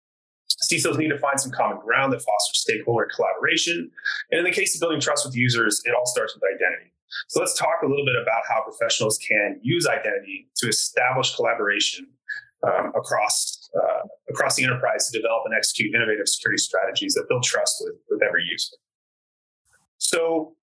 [0.71, 3.91] CISOs need to find some common ground that fosters stakeholder collaboration.
[4.31, 6.94] And in the case of building trust with users, it all starts with identity.
[7.29, 12.07] So let's talk a little bit about how professionals can use identity to establish collaboration
[12.63, 17.43] um, across uh, across the enterprise to develop and execute innovative security strategies that build
[17.43, 18.77] trust with, with every user.
[19.99, 20.55] So,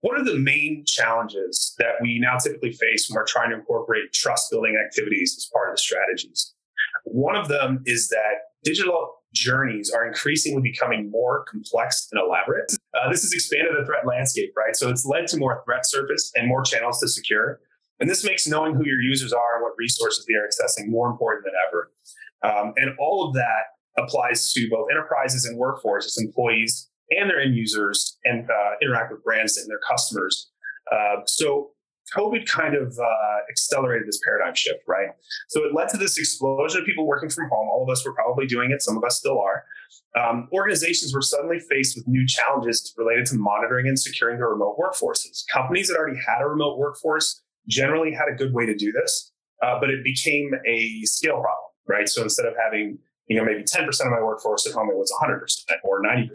[0.00, 4.12] what are the main challenges that we now typically face when we're trying to incorporate
[4.14, 6.54] trust building activities as part of the strategies?
[7.04, 8.32] One of them is that
[8.64, 12.77] digital journeys are increasingly becoming more complex and elaborate.
[12.94, 14.74] Uh, this has expanded the threat landscape, right?
[14.74, 17.60] So it's led to more threat surface and more channels to secure.
[18.00, 21.10] And this makes knowing who your users are and what resources they are accessing more
[21.10, 21.92] important than ever.
[22.42, 27.56] Um, and all of that applies to both enterprises and workforces, employees and their end
[27.56, 30.50] users, and uh, interact with brands and their customers.
[30.92, 31.70] Uh, so
[32.14, 35.08] COVID kind of uh, accelerated this paradigm shift, right?
[35.48, 37.66] So it led to this explosion of people working from home.
[37.68, 38.82] All of us were probably doing it.
[38.82, 39.64] Some of us still are
[40.18, 44.76] um, organizations were suddenly faced with new challenges related to monitoring and securing their remote
[44.78, 45.42] workforces.
[45.52, 49.32] Companies that already had a remote workforce generally had a good way to do this,
[49.62, 52.08] uh, but it became a scale problem, right?
[52.08, 55.12] So instead of having you know maybe 10% of my workforce at home, it was
[55.22, 55.38] 100%
[55.84, 56.30] or 90%.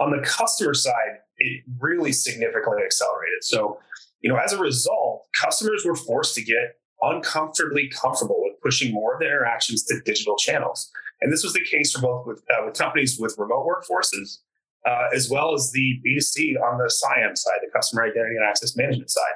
[0.00, 3.42] On the customer side, it really significantly accelerated.
[3.42, 3.78] So
[4.20, 9.14] you know, as a result, customers were forced to get uncomfortably comfortable with pushing more
[9.14, 10.90] of their interactions to digital channels.
[11.20, 14.38] And this was the case for both with, uh, with companies with remote workforces,
[14.86, 18.76] uh, as well as the B2C on the CIAM side, the customer identity and access
[18.76, 19.34] management side.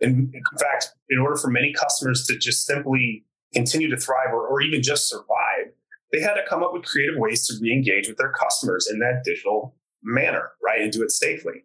[0.00, 4.46] And in fact, in order for many customers to just simply continue to thrive or,
[4.46, 5.72] or even just survive,
[6.12, 9.22] they had to come up with creative ways to re-engage with their customers in that
[9.24, 10.80] digital manner, right?
[10.82, 11.64] And do it safely.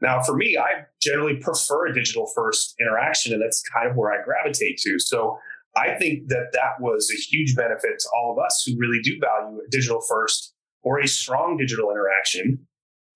[0.00, 4.12] Now, for me, I generally prefer a digital first interaction, and that's kind of where
[4.12, 4.98] I gravitate to.
[4.98, 5.38] So
[5.76, 9.18] I think that that was a huge benefit to all of us who really do
[9.20, 12.66] value a digital first or a strong digital interaction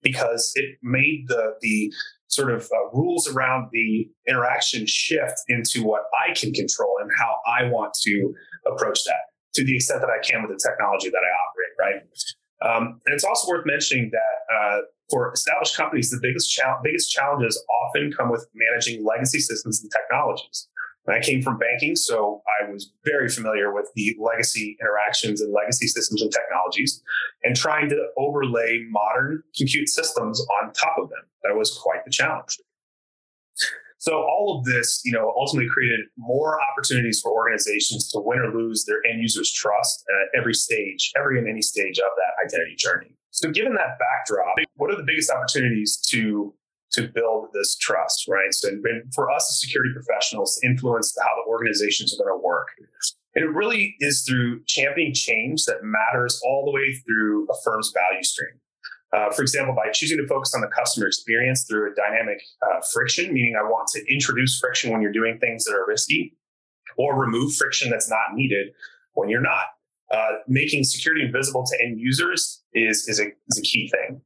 [0.03, 1.93] because it made the the
[2.29, 7.37] sort of uh, rules around the interaction shift into what I can control and how
[7.51, 8.33] I want to
[8.67, 9.17] approach that
[9.55, 12.71] to the extent that I can with the technology that I operate, right?
[12.71, 17.11] Um, and it's also worth mentioning that uh, for established companies, the biggest, cha- biggest
[17.11, 20.69] challenges often come with managing legacy systems and technologies.
[21.11, 25.53] And I came from banking, so I was very familiar with the legacy interactions and
[25.53, 27.03] legacy systems and technologies
[27.43, 31.23] and trying to overlay modern compute systems on top of them.
[31.43, 32.57] That was quite the challenge.
[33.99, 38.55] So all of this, you know, ultimately created more opportunities for organizations to win or
[38.57, 42.77] lose their end users' trust at every stage, every and any stage of that identity
[42.77, 43.15] journey.
[43.31, 46.55] So given that backdrop, what are the biggest opportunities to
[46.93, 48.53] to build this trust, right?
[48.53, 48.83] So, and
[49.15, 52.69] for us as security professionals, influence how the organizations are going to work.
[53.35, 57.93] And it really is through championing change that matters all the way through a firm's
[57.95, 58.55] value stream.
[59.13, 62.81] Uh, for example, by choosing to focus on the customer experience through a dynamic uh,
[62.93, 66.37] friction, meaning I want to introduce friction when you're doing things that are risky,
[66.97, 68.69] or remove friction that's not needed
[69.15, 69.65] when you're not.
[70.13, 74.21] Uh, making security invisible to end users is, is, a, is a key thing.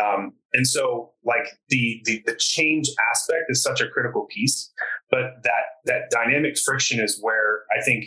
[0.00, 4.72] Um, and so like the, the, the change aspect is such a critical piece,
[5.10, 8.06] but that that dynamic friction is where I think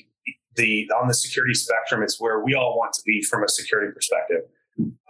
[0.56, 3.92] the on the security spectrum it's where we all want to be from a security
[3.94, 4.42] perspective.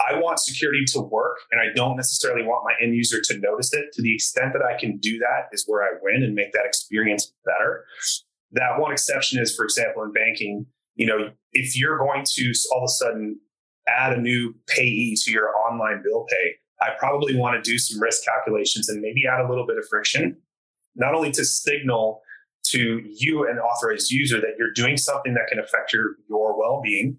[0.07, 3.73] I want security to work and I don't necessarily want my end user to notice
[3.73, 3.85] it.
[3.93, 6.65] To the extent that I can do that is where I win and make that
[6.65, 7.85] experience better.
[8.51, 12.83] That one exception is, for example, in banking, you know, if you're going to all
[12.83, 13.39] of a sudden
[13.87, 18.01] add a new payee to your online bill pay, I probably want to do some
[18.01, 20.37] risk calculations and maybe add a little bit of friction,
[20.95, 22.21] not only to signal
[22.67, 26.81] to you, an authorized user, that you're doing something that can affect your, your well
[26.83, 27.17] being,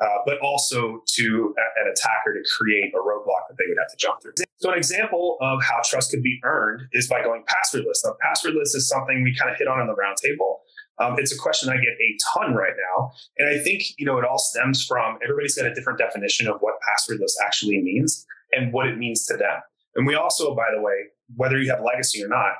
[0.00, 3.88] uh, but also to a, an attacker to create a roadblock that they would have
[3.90, 4.32] to jump through.
[4.56, 8.04] So, an example of how trust could be earned is by going passwordless.
[8.04, 10.56] Now, passwordless is something we kind of hit on in the roundtable.
[11.00, 14.18] Um, it's a question I get a ton right now, and I think you know
[14.18, 18.72] it all stems from everybody's got a different definition of what passwordless actually means and
[18.72, 19.60] what it means to them.
[19.94, 20.92] And we also, by the way,
[21.36, 22.52] whether you have legacy or not,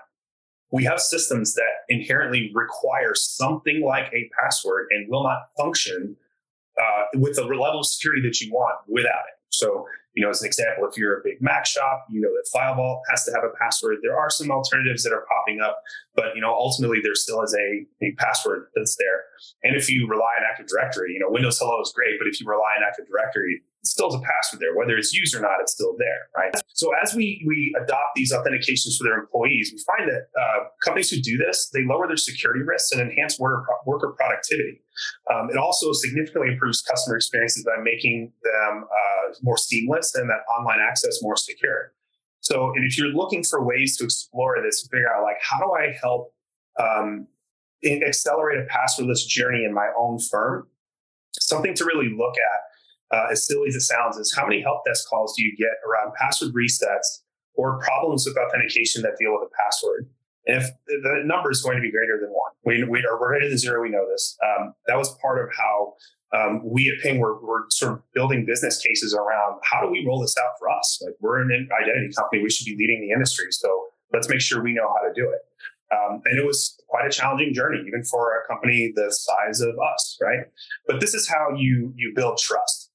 [0.71, 6.17] we have systems that inherently require something like a password and will not function
[6.81, 9.35] uh, with the level of security that you want without it.
[9.51, 12.45] So, you know, as an example, if you're a big Mac shop, you know that
[12.55, 13.97] FileVault has to have a password.
[14.03, 15.81] There are some alternatives that are popping up,
[16.15, 19.25] but you know, ultimately there still is a, a password that's there.
[19.65, 22.41] And if you rely on Active Directory, you know, Windows Hello is great, but if
[22.41, 24.77] you rely on Active Directory, still has a password there.
[24.77, 26.53] Whether it's used or not, it's still there, right?
[26.75, 31.11] So as we we adopt these authentications for their employees, we find that uh, companies
[31.11, 34.81] who do this they lower their security risks and enhance worker worker productivity.
[35.33, 40.41] Um, it also significantly improves customer experiences by making them uh, more seamless and that
[40.59, 41.93] online access more secure.
[42.41, 45.73] So, and if you're looking for ways to explore this, figure out like how do
[45.73, 46.35] I help
[46.81, 47.27] um,
[47.85, 50.67] accelerate a passwordless journey in my own firm,
[51.39, 52.61] something to really look at
[53.11, 55.73] uh, as silly as it sounds, is how many help desk calls do you get
[55.87, 57.23] around password resets
[57.55, 60.09] or problems with authentication that deal with a password?
[60.47, 63.49] And if the number is going to be greater than one, we, we are greater
[63.49, 64.37] than zero, we know this.
[64.45, 65.93] Um, that was part of how
[66.35, 70.05] um, we at Ping were, were, sort of building business cases around how do we
[70.07, 71.03] roll this out for us?
[71.05, 71.51] Like we're an
[71.83, 73.47] identity company, we should be leading the industry.
[73.51, 75.41] So let's make sure we know how to do it.
[75.95, 79.75] Um, and it was quite a challenging journey, even for a company the size of
[79.95, 80.41] us, right?
[80.87, 82.88] But this is how you you build trust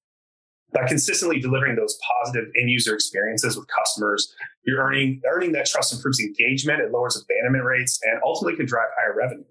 [0.74, 4.34] by consistently delivering those positive end user experiences with customers,
[4.65, 8.88] you're earning earning that trust improves engagement, it lowers abandonment rates, and ultimately can drive
[8.99, 9.43] higher revenue.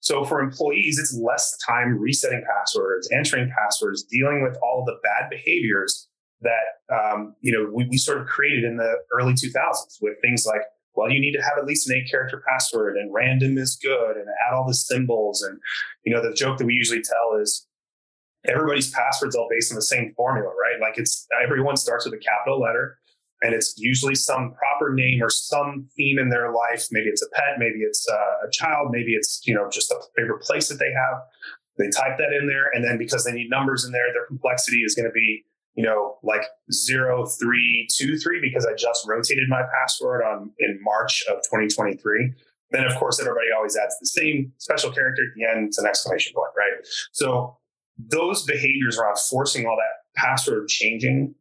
[0.00, 5.28] So for employees, it's less time resetting passwords, entering passwords, dealing with all the bad
[5.30, 6.08] behaviors
[6.42, 10.44] that um, you know we, we sort of created in the early 2000s with things
[10.46, 10.60] like
[10.94, 14.16] well you need to have at least an eight character password and random is good
[14.16, 15.58] and add all the symbols and
[16.04, 17.66] you know the joke that we usually tell is
[18.48, 20.80] everybody's passwords all based on the same formula, right?
[20.80, 22.98] Like it's everyone starts with a capital letter
[23.42, 26.86] and it's usually some proper name or some theme in their life.
[26.90, 29.90] Maybe it's a pet, maybe it's a, uh, a child, maybe it's, you know, just
[29.90, 31.22] a favorite place that they have.
[31.78, 32.70] They type that in there.
[32.72, 35.44] And then because they need numbers in there, their complexity is going to be,
[35.74, 36.42] you know, like
[36.72, 42.32] zero, three, two, three, because I just rotated my password on in March of 2023
[42.70, 45.86] then of course everybody always adds the same special character at the end it's an
[45.86, 47.56] exclamation point right so
[47.98, 51.34] those behaviors around forcing all that password changing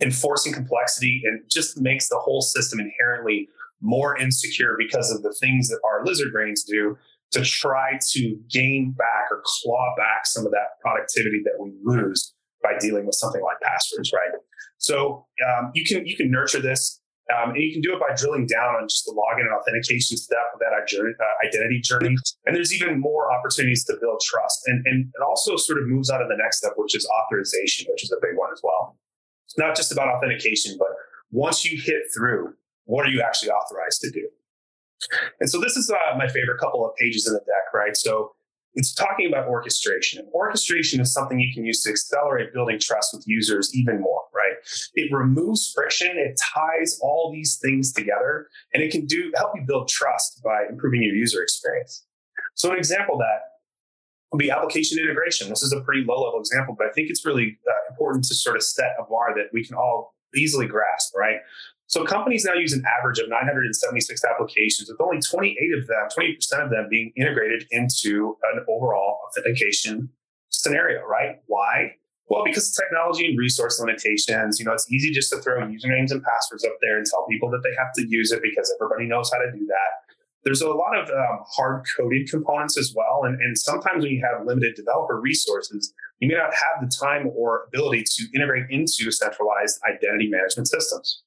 [0.00, 3.48] and forcing complexity and just makes the whole system inherently
[3.80, 6.96] more insecure because of the things that our lizard brains do
[7.30, 12.34] to try to gain back or claw back some of that productivity that we lose
[12.62, 14.28] by dealing with something like passwords, right?
[14.78, 17.00] So um, you can you can nurture this
[17.30, 20.16] um, and you can do it by drilling down on just the login and authentication
[20.16, 22.16] step of that uh, identity journey.
[22.46, 24.62] And there's even more opportunities to build trust.
[24.66, 27.86] And, and it also sort of moves on to the next step, which is authorization,
[27.88, 28.98] which is a big one as well.
[29.46, 30.88] It's not just about authentication, but
[31.30, 32.54] once you hit through,
[32.84, 34.28] what are you actually authorized to do?
[35.40, 37.96] And so this is uh, my favorite couple of pages in the deck, right?
[37.96, 38.34] So
[38.74, 40.18] it's talking about orchestration.
[40.20, 44.22] And orchestration is something you can use to accelerate building trust with users even more,
[44.34, 44.54] right?
[44.94, 49.62] It removes friction, it ties all these things together, and it can do help you
[49.66, 52.04] build trust by improving your user experience.
[52.54, 53.40] So an example that
[54.32, 55.50] would be application integration.
[55.50, 58.34] This is a pretty low level example, but I think it's really uh, important to
[58.34, 61.36] sort of set a bar that we can all easily grasp, right?
[61.92, 66.64] So companies now use an average of 976 applications, with only 28 of them, 20%
[66.64, 70.08] of them being integrated into an overall authentication
[70.48, 71.40] scenario, right?
[71.48, 71.96] Why?
[72.30, 76.12] Well, because of technology and resource limitations, you know, it's easy just to throw usernames
[76.12, 79.06] and passwords up there and tell people that they have to use it because everybody
[79.06, 79.92] knows how to do that.
[80.44, 83.24] There's a lot of um, hard coded components as well.
[83.24, 87.28] And, and sometimes when you have limited developer resources, you may not have the time
[87.36, 91.24] or ability to integrate into centralized identity management systems.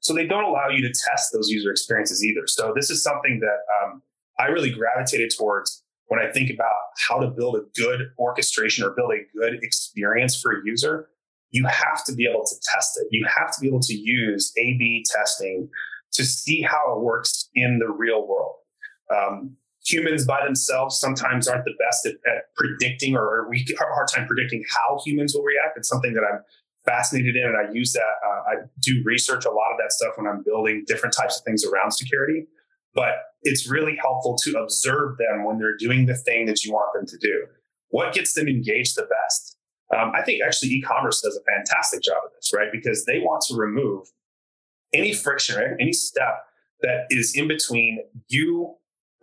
[0.00, 2.46] So they don't allow you to test those user experiences either.
[2.46, 4.02] So this is something that um,
[4.38, 6.72] I really gravitated towards when I think about
[7.08, 11.08] how to build a good orchestration or build a good experience for a user.
[11.50, 13.08] You have to be able to test it.
[13.10, 15.68] You have to be able to use A/B testing
[16.12, 18.54] to see how it works in the real world.
[19.14, 23.94] Um, humans by themselves sometimes aren't the best at, at predicting or we have a
[23.94, 25.76] hard time predicting how humans will react.
[25.76, 26.40] It's something that I'm
[26.90, 28.14] fascinated in, and I use that.
[28.24, 31.44] Uh, I do research a lot of that stuff when I'm building different types of
[31.44, 32.46] things around security.
[32.94, 36.92] But it's really helpful to observe them when they're doing the thing that you want
[36.94, 37.46] them to do.
[37.90, 39.56] What gets them engaged the best?
[39.96, 42.68] Um, I think actually e-commerce does a fantastic job of this, right?
[42.72, 44.08] Because they want to remove
[44.92, 45.76] any friction, right?
[45.80, 46.44] any step
[46.82, 48.74] that is in between you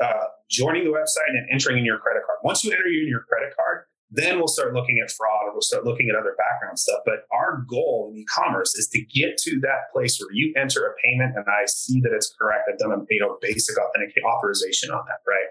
[0.01, 2.39] uh, joining the website and entering in your credit card.
[2.43, 5.61] Once you enter in your credit card, then we'll start looking at fraud or we'll
[5.61, 7.01] start looking at other background stuff.
[7.05, 10.93] But our goal in e-commerce is to get to that place where you enter a
[11.05, 12.69] payment and I see that it's correct.
[12.71, 15.47] I've done a you know basic authentication authorization on that, right?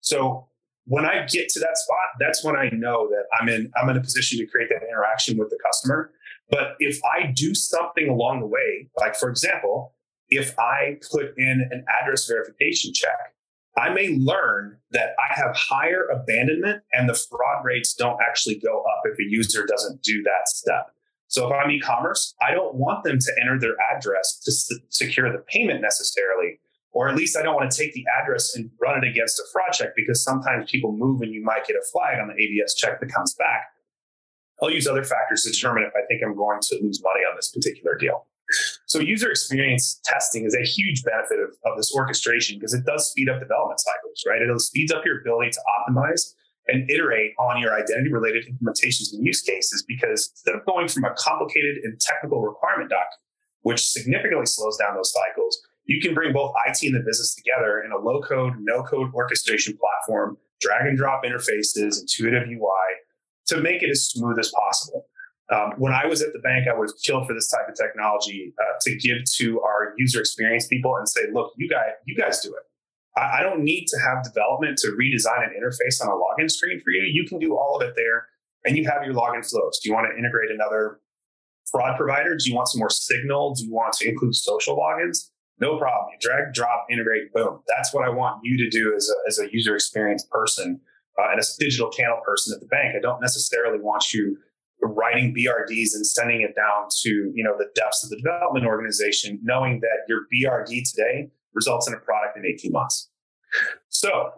[0.00, 0.46] So
[0.84, 3.96] when I get to that spot, that's when I know that I'm in I'm in
[3.96, 6.12] a position to create that interaction with the customer.
[6.50, 9.94] But if I do something along the way, like for example,
[10.28, 13.34] if I put in an address verification check,
[13.78, 18.80] I may learn that I have higher abandonment and the fraud rates don't actually go
[18.82, 20.90] up if a user doesn't do that step.
[21.28, 25.30] So if I'm e-commerce, I don't want them to enter their address to s- secure
[25.30, 26.58] the payment necessarily,
[26.92, 29.42] or at least I don't want to take the address and run it against a
[29.52, 32.72] fraud check because sometimes people move and you might get a flag on the AVS
[32.76, 33.66] check that comes back.
[34.62, 37.36] I'll use other factors to determine if I think I'm going to lose money on
[37.36, 38.26] this particular deal.
[38.88, 43.10] So user experience testing is a huge benefit of, of this orchestration because it does
[43.10, 44.40] speed up development cycles, right?
[44.40, 46.32] It speeds up your ability to optimize
[46.68, 51.04] and iterate on your identity related implementations and use cases because instead of going from
[51.04, 53.04] a complicated and technical requirement doc,
[53.60, 57.82] which significantly slows down those cycles, you can bring both IT and the business together
[57.84, 62.88] in a low code, no code orchestration platform, drag and drop interfaces, intuitive UI
[63.48, 65.04] to make it as smooth as possible.
[65.50, 68.54] Um, when I was at the bank, I was killed for this type of technology
[68.60, 72.40] uh, to give to our user experience people and say, look, you guys, you guys
[72.40, 72.62] do it.
[73.20, 76.80] I, I, don't need to have development to redesign an interface on a login screen
[76.80, 77.02] for you.
[77.10, 78.26] You can do all of it there
[78.66, 79.80] and you have your login flows.
[79.82, 81.00] Do you want to integrate another
[81.70, 82.36] fraud provider?
[82.36, 83.54] Do you want some more signal?
[83.54, 85.30] Do you want to include social logins?
[85.60, 86.10] No problem.
[86.12, 87.60] You drag, drop, integrate, boom.
[87.66, 90.80] That's what I want you to do as a, as a user experience person
[91.18, 92.94] uh, and a digital channel person at the bank.
[92.96, 94.36] I don't necessarily want you
[94.82, 99.38] writing BRDs and sending it down to you know the depths of the development organization,
[99.42, 103.10] knowing that your BRD today results in a product in 18 months.
[103.88, 104.32] So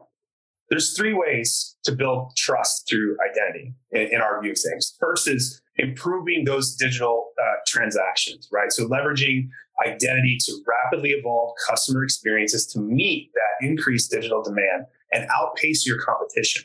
[0.71, 4.97] there's three ways to build trust through identity in, in our view of things.
[5.01, 8.71] First is improving those digital uh, transactions, right?
[8.71, 9.49] So leveraging
[9.85, 15.99] identity to rapidly evolve customer experiences to meet that increased digital demand and outpace your
[16.01, 16.65] competition.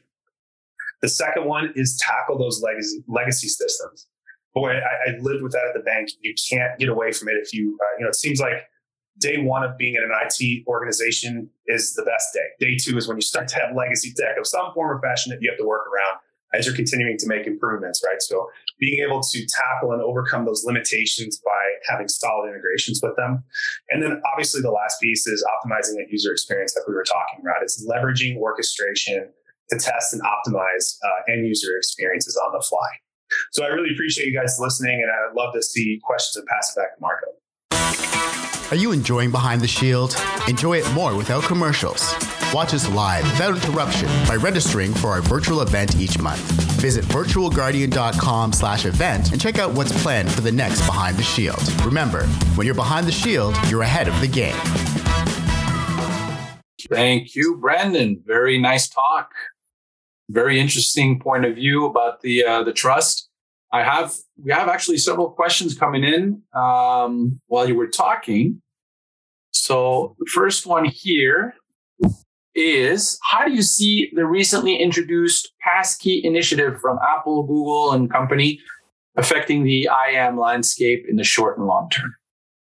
[1.06, 4.08] The second one is tackle those legacy legacy systems.
[4.56, 6.10] Boy, I, I lived with that at the bank.
[6.22, 8.10] You can't get away from it if you uh, you know.
[8.10, 8.56] It seems like
[9.20, 12.66] day one of being in an IT organization is the best day.
[12.72, 15.30] Day two is when you start to have legacy tech of some form or fashion
[15.30, 16.20] that you have to work around
[16.60, 18.20] as you're continuing to make improvements, right?
[18.20, 18.50] So
[18.80, 23.44] being able to tackle and overcome those limitations by having solid integrations with them.
[23.92, 27.42] And then obviously the last piece is optimizing that user experience that we were talking
[27.44, 27.58] about.
[27.62, 29.30] It's leveraging orchestration
[29.70, 32.88] to test and optimize uh, end user experiences on the fly.
[33.52, 36.76] So I really appreciate you guys listening, and I'd love to see questions and pass
[36.76, 38.70] it back to Marco.
[38.72, 40.16] Are you enjoying Behind the Shield?
[40.48, 42.14] Enjoy it more without commercials.
[42.54, 46.40] Watch us live without interruption by registering for our virtual event each month.
[46.80, 51.62] Visit virtualguardian.com slash event and check out what's planned for the next Behind the Shield.
[51.82, 54.56] Remember, when you're behind the shield, you're ahead of the game.
[56.90, 58.24] Thank you, Branden.
[58.26, 59.32] Very nice talk
[60.30, 63.30] very interesting point of view about the uh, the trust.
[63.72, 68.62] I have we have actually several questions coming in um, while you were talking.
[69.52, 71.56] So the first one here
[72.54, 78.60] is how do you see the recently introduced passkey initiative from Apple, Google, and company
[79.18, 82.14] affecting the IAM landscape in the short and long term?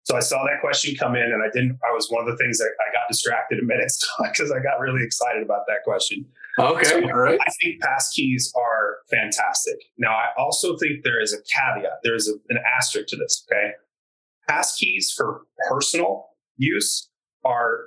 [0.03, 1.78] So I saw that question come in, and I didn't.
[1.88, 3.91] I was one of the things that I got distracted a minute
[4.24, 6.26] because I got really excited about that question.
[6.60, 7.39] Okay, all right.
[7.45, 9.76] I think passkeys are fantastic.
[9.97, 11.99] Now, I also think there is a caveat.
[12.03, 13.47] There is a, an asterisk to this.
[13.49, 13.72] Okay,
[14.49, 16.26] passkeys for personal
[16.57, 17.10] use
[17.45, 17.80] are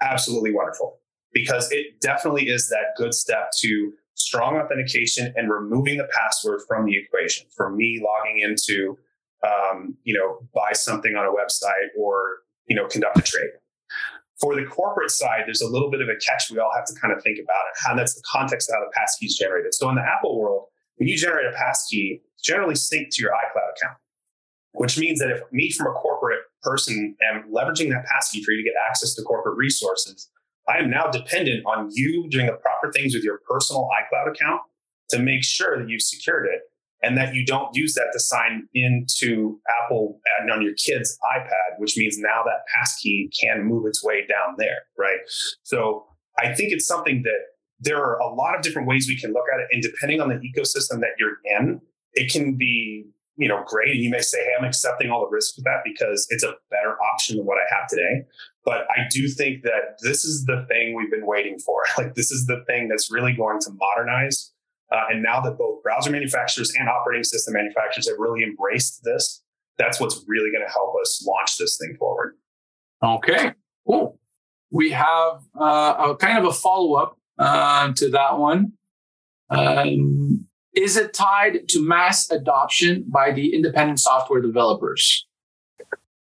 [0.00, 1.00] absolutely wonderful
[1.32, 6.86] because it definitely is that good step to strong authentication and removing the password from
[6.86, 7.48] the equation.
[7.56, 8.96] For me, logging into
[9.44, 13.50] um, you know buy something on a website or you know conduct a trade.
[14.44, 16.94] For the corporate side, there's a little bit of a catch we all have to
[17.00, 19.72] kind of think about it, and that's the context of how the passkey is generated.
[19.74, 20.66] So in the Apple world,
[20.96, 23.96] when you generate a passkey, generally sync to your iCloud account,
[24.72, 28.58] which means that if me from a corporate person am leveraging that passkey for you
[28.58, 30.28] to get access to corporate resources,
[30.68, 34.60] I am now dependent on you doing the proper things with your personal iCloud account
[35.08, 36.60] to make sure that you've secured it
[37.02, 41.18] and that you don't use that to sign into Apple and uh, on your kid's
[41.36, 45.18] iPad, which means now that passkey can move its way down there, right?
[45.62, 46.06] So
[46.38, 47.38] I think it's something that
[47.80, 49.66] there are a lot of different ways we can look at it.
[49.72, 51.80] And depending on the ecosystem that you're in,
[52.14, 53.90] it can be, you know, great.
[53.90, 56.54] And you may say, hey, I'm accepting all the risks with that because it's a
[56.70, 58.24] better option than what I have today.
[58.64, 61.82] But I do think that this is the thing we've been waiting for.
[61.98, 64.52] Like this is the thing that's really going to modernize
[64.94, 69.42] uh, and now that both browser manufacturers and operating system manufacturers have really embraced this,
[69.78, 72.36] that's what's really going to help us launch this thing forward.
[73.02, 73.52] Okay,
[73.86, 74.18] cool.
[74.70, 78.72] We have uh, a kind of a follow up uh, to that one.
[79.50, 85.26] Um, is it tied to mass adoption by the independent software developers?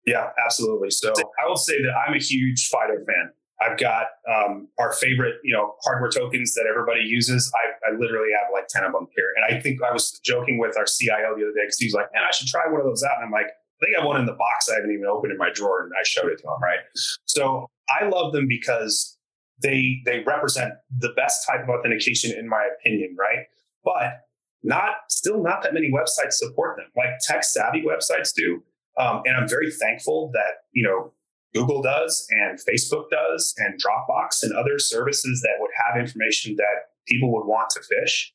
[0.06, 0.90] Yeah, absolutely.
[0.92, 1.14] So
[1.44, 3.32] I will say that I'm a huge FIDO fan.
[3.62, 7.50] I've got um, our favorite, you know, hardware tokens that everybody uses.
[7.56, 9.34] I, I literally have 10 of them here.
[9.36, 11.94] And I think I was joking with our CIO the other day because he was
[11.94, 13.14] like, man, I should try one of those out.
[13.18, 15.32] And I'm like, I think I have one in the box I haven't even opened
[15.32, 16.80] in my drawer and I showed it to him, right?
[17.26, 19.18] So I love them because
[19.62, 23.46] they they represent the best type of authentication in my opinion, right?
[23.84, 24.22] But
[24.64, 28.64] not still not that many websites support them like tech savvy websites do.
[29.00, 31.14] Um, and I'm very thankful that you know
[31.56, 36.92] Google does and Facebook does and Dropbox and other services that would have information that
[37.08, 38.30] people would want to phish.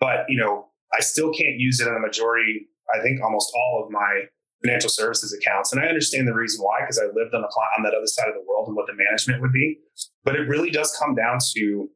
[0.00, 3.82] But, you know, I still can't use it in the majority, I think almost all
[3.84, 4.22] of my
[4.64, 5.72] financial services accounts.
[5.72, 8.28] And I understand the reason why, because I lived on the on that other side
[8.28, 9.78] of the world and what the management would be.
[10.24, 11.88] But it really does come down to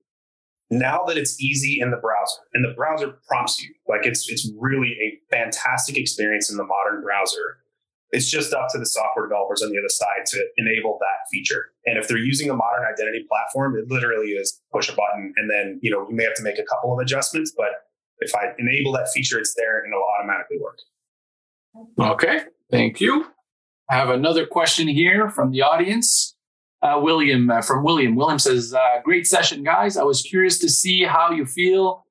[0.70, 4.50] now that it's easy in the browser and the browser prompts you, like it's it's
[4.59, 7.59] really a fantastic experience in the modern browser.
[8.11, 11.72] It's just up to the software developers on the other side to enable that feature.
[11.86, 15.50] And if they're using a modern identity platform, it literally is push a button and
[15.50, 17.70] then, you know, you may have to make a couple of adjustments, but
[18.22, 20.78] if I enable that feature, it's there and it'll automatically work.
[22.00, 23.26] Okay, thank you.
[23.90, 26.36] I have another question here from the audience.
[26.80, 28.16] Uh, William, uh, from William.
[28.16, 29.96] William says, uh, Great session, guys.
[29.96, 32.04] I was curious to see how you feel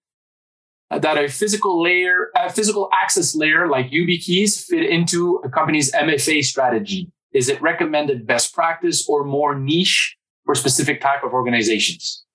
[0.90, 6.44] that a physical layer, a physical access layer like YubiKeys fit into a company's MFA
[6.44, 7.12] strategy.
[7.34, 12.26] Is it recommended best practice or more niche for specific type of organizations?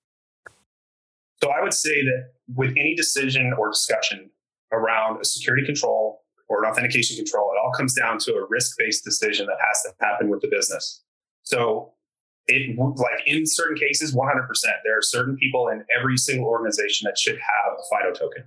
[1.43, 4.29] So I would say that with any decision or discussion
[4.71, 9.03] around a security control or an authentication control, it all comes down to a risk-based
[9.03, 11.03] decision that has to happen with the business.
[11.43, 11.93] So
[12.47, 14.47] it like in certain cases, 100%,
[14.83, 18.43] there are certain people in every single organization that should have a FIDO token.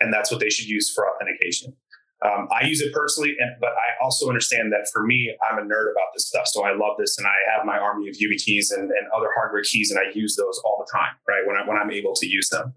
[0.00, 1.74] And that's what they should use for authentication.
[2.22, 5.62] Um, I use it personally, and, but I also understand that for me, I'm a
[5.62, 6.46] nerd about this stuff.
[6.46, 9.62] So I love this, and I have my army of YubiKeys and, and other hardware
[9.62, 11.42] keys, and I use those all the time, right?
[11.44, 12.74] When, I, when I'm able to use them.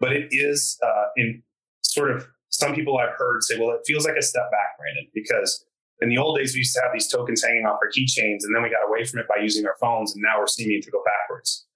[0.00, 1.42] But it is uh, in
[1.82, 5.10] sort of some people I've heard say, well, it feels like a step back, Branden,
[5.12, 5.66] because
[6.00, 8.54] in the old days, we used to have these tokens hanging off our keychains, and
[8.54, 10.90] then we got away from it by using our phones, and now we're seeming to
[10.90, 11.66] go backwards.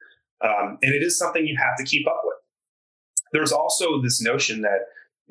[0.42, 2.36] Um, and it is something you have to keep up with.
[3.34, 4.80] There's also this notion that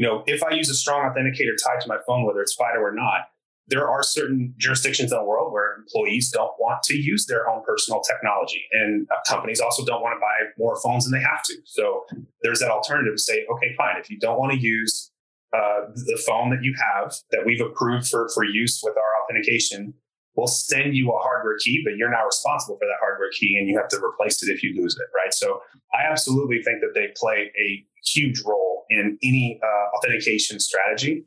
[0.02, 2.80] you know, if I use a strong authenticator tied to my phone, whether it's FIDO
[2.80, 3.28] or not,
[3.68, 7.62] there are certain jurisdictions in the world where employees don't want to use their own
[7.64, 8.64] personal technology.
[8.72, 11.54] And uh, companies also don't want to buy more phones than they have to.
[11.66, 12.06] So
[12.42, 15.12] there's that alternative to say, okay, fine, if you don't want to use
[15.56, 19.94] uh, the phone that you have that we've approved for, for use with our authentication,
[20.36, 23.70] we'll send you a hardware key, but you're now responsible for that hardware key and
[23.70, 25.32] you have to replace it if you lose it, right?
[25.32, 25.62] So
[25.94, 31.24] I absolutely think that they play a huge role in any uh, authentication strategy.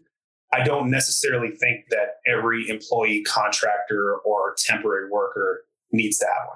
[0.53, 6.49] I don't necessarily think that every employee, contractor, or temporary worker needs to have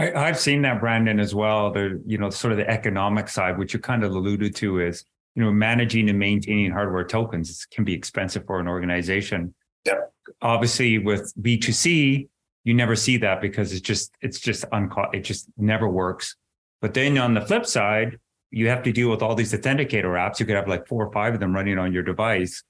[0.00, 0.14] one.
[0.16, 1.72] I, have seen that, Branden, as well.
[1.72, 5.04] The you know sort of the economic side, which you kind of alluded to, is
[5.34, 9.54] you know managing and maintaining hardware tokens can be expensive for an organization.
[9.86, 10.12] Yep.
[10.40, 12.28] Obviously, with B two C,
[12.64, 15.14] you never see that because it's just it's just uncaught.
[15.14, 16.36] It just never works.
[16.80, 18.18] But then on the flip side,
[18.50, 20.40] you have to deal with all these authenticator apps.
[20.40, 22.62] You could have like four or five of them running on your device,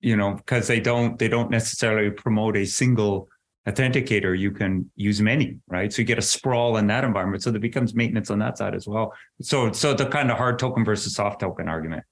[0.00, 3.28] you know, because they don't they don't necessarily promote a single
[3.66, 4.38] authenticator.
[4.38, 5.92] You can use many, right?
[5.92, 7.42] So you get a sprawl in that environment.
[7.42, 9.12] So there becomes maintenance on that side as well.
[9.42, 12.04] So so the kind of hard token versus soft token argument.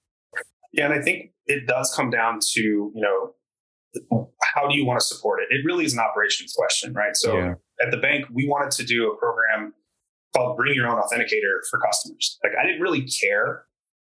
[0.72, 3.32] Yeah, and I think it does come down to you know
[4.42, 5.54] how do you want to support it?
[5.54, 7.16] It really is an operations question, right?
[7.16, 7.54] So yeah.
[7.80, 9.72] at the bank, we wanted to do a program
[10.37, 12.39] called Bring Your Own Authenticator for customers.
[12.45, 13.64] Like I didn't really care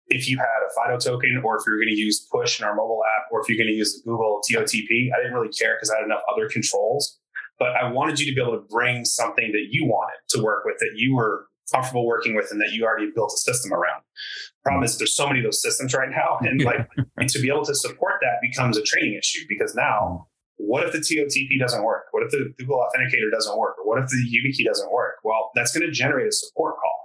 [0.07, 2.65] if you had a FIDO token or if you were going to use Push in
[2.65, 5.09] our mobile app or if you're going to use Google TOTP.
[5.13, 7.19] I didn't really care because I had enough other controls.
[7.57, 10.63] But I wanted you to be able to bring something that you wanted to work
[10.65, 14.01] with that you were comfortable working with and that you already built a system around.
[14.63, 16.37] Problem is there's so many of those systems right now.
[16.41, 20.25] And like and to be able to support that becomes a training issue because now
[20.25, 20.28] mm
[20.59, 22.03] what if the TOTP doesn't work?
[22.11, 23.77] What if the Google Authenticator doesn't work?
[23.79, 25.15] Or what if the YubiKey doesn't work?
[25.23, 26.97] Well, that's going to generate a support call.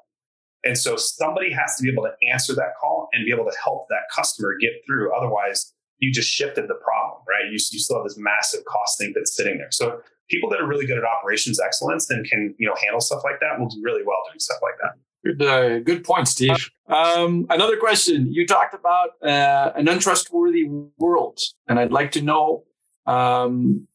[0.64, 3.56] And so somebody has to be able to answer that call and be able to
[3.62, 5.14] help that customer get through.
[5.16, 7.46] Otherwise, you just shifted the problem, right?
[7.46, 9.70] You, you still have this massive cost thing that's sitting there.
[9.70, 13.20] So people that are really good at operations excellence and can you know handle stuff
[13.24, 15.38] like that will do really well doing stuff like that.
[15.38, 16.70] Good, uh, good point, Steve.
[16.88, 18.32] Um, another question.
[18.32, 20.64] You talked about uh, an untrustworthy
[20.98, 21.38] world,
[21.68, 22.64] and I'd like to know
[23.06, 23.86] um,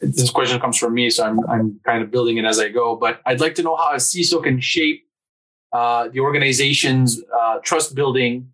[0.00, 2.96] this question comes from me, so I'm, I'm kind of building it as I go.
[2.96, 5.06] But I'd like to know how a CISO can shape
[5.72, 8.50] uh, the organization's uh, trust building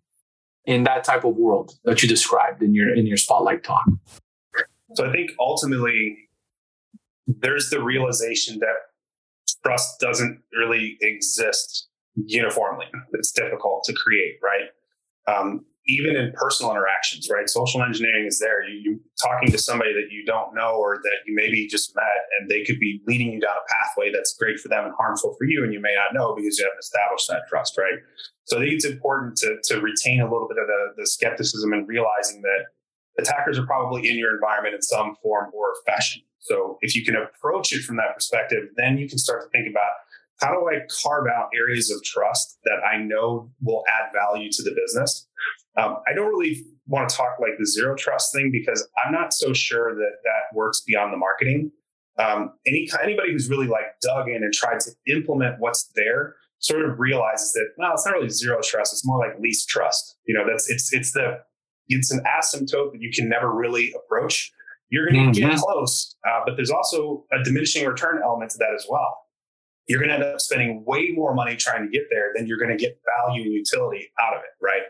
[0.65, 3.83] in that type of world that you described in your in your spotlight talk.
[4.93, 6.17] So I think ultimately
[7.27, 12.85] there's the realization that trust doesn't really exist uniformly.
[13.13, 15.33] It's difficult to create, right?
[15.37, 17.49] Um, even in personal interactions, right?
[17.49, 18.67] Social engineering is there.
[18.67, 22.03] You, you talking to somebody that you don't know or that you maybe just met,
[22.39, 25.35] and they could be leading you down a pathway that's great for them and harmful
[25.37, 27.99] for you, and you may not know because you haven't established that trust, right?
[28.45, 31.73] So I think it's important to to retain a little bit of the, the skepticism
[31.73, 32.65] and realizing that
[33.23, 36.21] attackers are probably in your environment in some form or fashion.
[36.39, 39.69] So if you can approach it from that perspective, then you can start to think
[39.69, 39.89] about
[40.41, 44.63] how do I carve out areas of trust that I know will add value to
[44.63, 45.27] the business
[45.77, 49.33] um, I don't really want to talk like the zero trust thing because I'm not
[49.33, 51.71] so sure that that works beyond the marketing.
[52.19, 56.85] Um, any anybody who's really like dug in and tried to implement what's there sort
[56.87, 60.17] of realizes that well, it's not really zero trust; it's more like least trust.
[60.27, 61.39] You know, that's it's it's the
[61.87, 64.51] it's an asymptote that you can never really approach.
[64.89, 65.49] You're going to mm-hmm.
[65.51, 69.19] get close, uh, but there's also a diminishing return element to that as well
[69.87, 72.57] you're going to end up spending way more money trying to get there than you're
[72.57, 74.83] going to get value and utility out of it, right?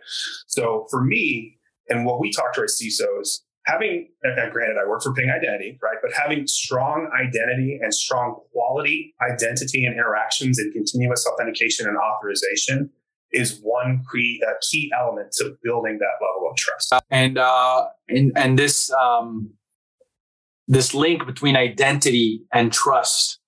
[0.48, 1.58] So for me,
[1.90, 5.98] and what we talk to our CISOs, having, granted, I work for Ping Identity, right?
[6.02, 12.90] But having strong identity and strong quality identity and interactions and continuous authentication and authorization
[13.32, 16.92] is one key, uh, key element to building that level of trust.
[16.92, 19.52] Uh, and uh, and and this um,
[20.68, 23.40] this link between identity and trust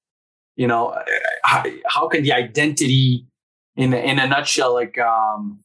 [0.55, 0.97] you know
[1.43, 3.25] how, how, can the identity
[3.75, 5.59] in in a nutshell like um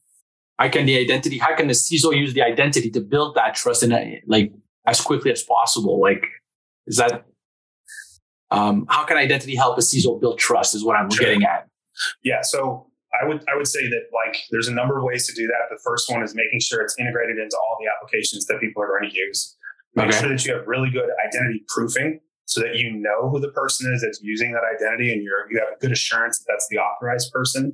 [0.57, 3.83] how can the identity how can the CISO use the identity to build that trust
[3.83, 4.51] in a, like
[4.85, 6.25] as quickly as possible like
[6.87, 7.25] is that
[8.51, 11.25] um how can identity help a CISO build trust is what I'm sure.
[11.25, 11.67] getting at
[12.23, 12.87] yeah so
[13.21, 15.65] I would I would say that like there's a number of ways to do that
[15.69, 18.99] the first one is making sure it's integrated into all the applications that people are
[18.99, 19.55] going to use
[19.95, 20.19] make okay.
[20.19, 23.93] sure that you have really good identity proofing so that you know who the person
[23.93, 26.77] is that's using that identity and you're, you have a good assurance that that's the
[26.79, 27.73] authorized person.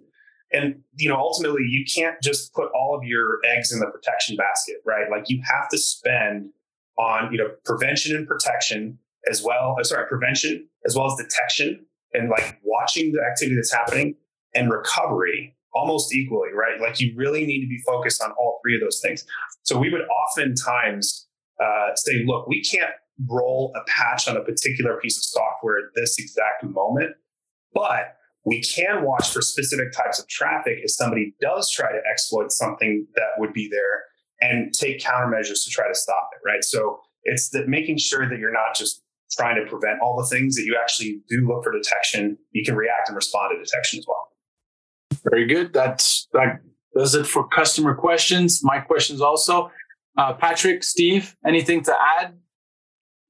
[0.51, 4.35] And you know, ultimately, you can't just put all of your eggs in the protection
[4.35, 5.09] basket, right?
[5.09, 6.51] Like you have to spend
[6.99, 8.99] on you know prevention and protection
[9.31, 9.75] as well.
[9.79, 14.15] Uh, sorry, prevention as well as detection and like watching the activity that's happening
[14.55, 16.79] and recovery almost equally, right?
[16.81, 19.25] Like you really need to be focused on all three of those things.
[19.63, 21.27] So we would oftentimes
[21.63, 22.91] uh, say, look, we can't
[23.29, 27.11] roll a patch on a particular piece of software at this exact moment.
[27.73, 32.51] But we can watch for specific types of traffic if somebody does try to exploit
[32.51, 34.03] something that would be there
[34.41, 36.63] and take countermeasures to try to stop it, right?
[36.63, 39.01] So it's that making sure that you're not just
[39.31, 42.75] trying to prevent all the things that you actually do look for detection, you can
[42.75, 44.29] react and respond to detection as well.
[45.31, 45.73] Very good.
[45.73, 46.59] That's that
[46.95, 48.59] does it for customer questions.
[48.63, 49.71] My questions also.
[50.17, 52.37] Uh, Patrick, Steve, anything to add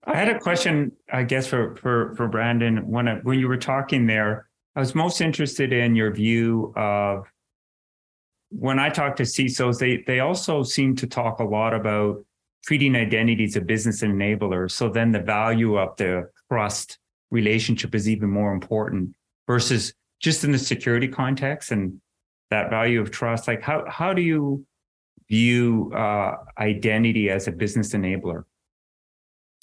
[0.07, 2.83] I had a question, I guess, for for for Branden.
[2.87, 7.25] When I, when you were talking there, I was most interested in your view of.
[8.49, 12.23] When I talk to CISOs, they they also seem to talk a lot about
[12.63, 14.69] treating identity as a business enabler.
[14.69, 16.99] So then the value of the trust
[17.31, 19.15] relationship is even more important
[19.47, 21.99] versus just in the security context and
[22.51, 23.47] that value of trust.
[23.47, 24.65] Like how how do you
[25.29, 28.43] view uh, identity as a business enabler?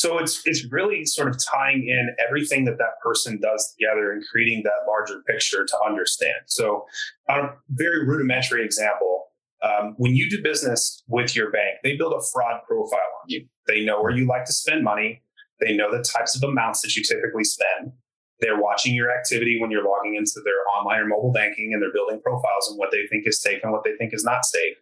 [0.02, 4.20] So it's it's really sort of tying in everything that that person does together and
[4.32, 6.40] creating that larger picture to understand.
[6.46, 6.86] So
[7.30, 9.26] on a very rudimentary example,
[9.62, 13.46] um, when you do business with your bank, they build a fraud profile on you.
[13.68, 15.22] They know where you like to spend money.
[15.60, 17.92] They know the types of amounts that you typically spend.
[18.40, 21.92] They're watching your activity when you're logging into their online or mobile banking and they're
[21.94, 24.78] building profiles on what they think is safe and what they think is not safe.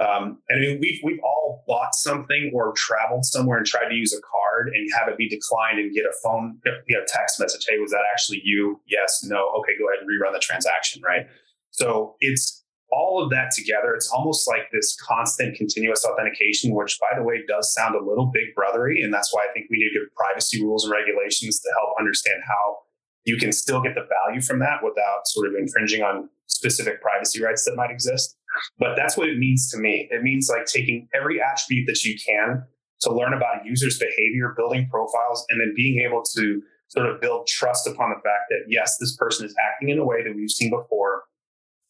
[0.00, 3.94] Um, and I mean, we've we've all bought something or traveled somewhere and tried to
[3.94, 7.38] use a card and have it be declined and get a phone, get a text
[7.38, 7.64] message.
[7.68, 8.80] Hey, was that actually you?
[8.88, 9.52] Yes, no.
[9.60, 11.00] Okay, go ahead and rerun the transaction.
[11.00, 11.26] Right.
[11.70, 13.94] So it's all of that together.
[13.94, 18.26] It's almost like this constant, continuous authentication, which, by the way, does sound a little
[18.32, 21.70] big brothery, and that's why I think we need good privacy rules and regulations to
[21.78, 22.78] help understand how
[23.24, 27.42] you can still get the value from that without sort of infringing on specific privacy
[27.42, 28.36] rights that might exist.
[28.78, 30.08] But that's what it means to me.
[30.10, 32.64] It means like taking every attribute that you can
[33.00, 37.20] to learn about a user's behavior, building profiles, and then being able to sort of
[37.20, 40.34] build trust upon the fact that, yes, this person is acting in a way that
[40.34, 41.24] we've seen before.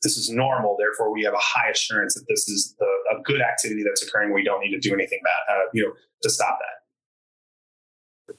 [0.02, 0.76] This is normal.
[0.78, 4.32] Therefore, we have a high assurance that this is the, a good activity that's occurring.
[4.32, 5.92] We don't need to do anything bad, uh, you know,
[6.22, 8.34] to stop that.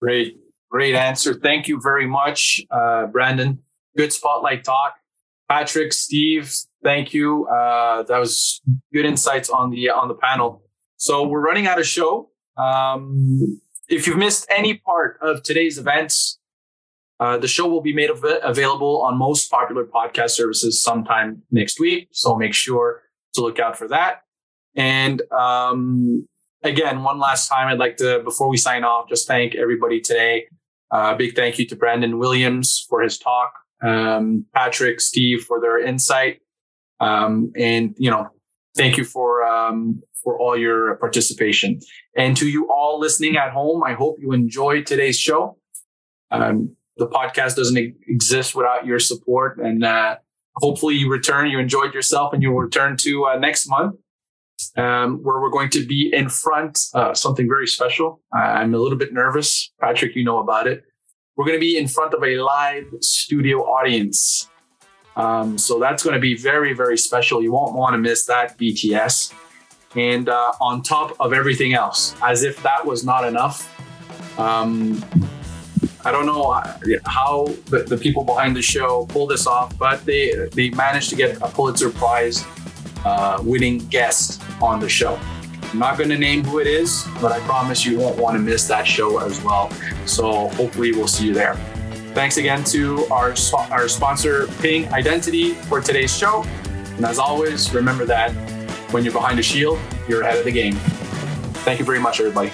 [0.00, 0.38] Great,
[0.70, 1.34] great answer.
[1.34, 3.58] Thank you very much, uh, Branden.
[3.96, 4.94] Good spotlight talk.
[5.52, 6.50] Patrick, Steve,
[6.82, 7.46] thank you.
[7.46, 8.62] Uh, that was
[8.94, 10.62] good insights on the uh, on the panel.
[10.96, 12.30] So we're running out of show.
[12.56, 16.38] Um, if you've missed any part of today's events,
[17.20, 21.78] uh, the show will be made av- available on most popular podcast services sometime next
[21.78, 22.08] week.
[22.12, 23.02] So make sure
[23.34, 24.22] to look out for that.
[24.74, 26.26] And um,
[26.64, 30.46] again, one last time, I'd like to, before we sign off, just thank everybody today.
[30.90, 33.52] Uh, big thank you to Branden Williams for his talk
[33.82, 36.40] um, Patrick, Steve for their insight.
[37.00, 38.28] Um, and, you know,
[38.76, 41.80] thank you for, um, for all your participation.
[42.16, 45.58] And to you all listening at home, I hope you enjoyed today's show.
[46.30, 47.76] Um, the podcast doesn't
[48.06, 49.58] exist without your support.
[49.58, 50.16] And uh,
[50.56, 53.96] hopefully you return, you enjoyed yourself, and you'll return to uh, next month.
[54.76, 58.20] Um, where we're going to be in front uh, something very special.
[58.32, 60.14] I'm a little bit nervous, Patrick.
[60.14, 60.84] You know about it
[61.36, 64.48] we're going to be in front of a live studio audience.
[65.16, 67.42] Um, so that's going to be very, very special.
[67.42, 69.32] You won't want to miss that, BTS.
[69.94, 73.68] And uh, on top of everything else, as if that was not enough,
[74.38, 75.04] um,
[76.04, 80.04] I don't know uh, how the, the, people behind the show pulled this off, but
[80.06, 82.42] they they managed to get a Pulitzer Prize
[83.04, 85.20] uh, winning guest on the show.
[85.72, 88.42] I'm not going to name who it is, but I promise you won't want to
[88.42, 89.70] miss that show as well.
[90.04, 91.54] So hopefully we'll see you there.
[92.14, 93.34] Thanks again to our,
[93.70, 96.44] our sponsor, Ping Identity, for today's show.
[96.96, 98.32] And as always, remember that
[98.92, 100.74] when you're behind a shield, you're ahead of the game.
[101.64, 102.52] Thank you very much, everybody.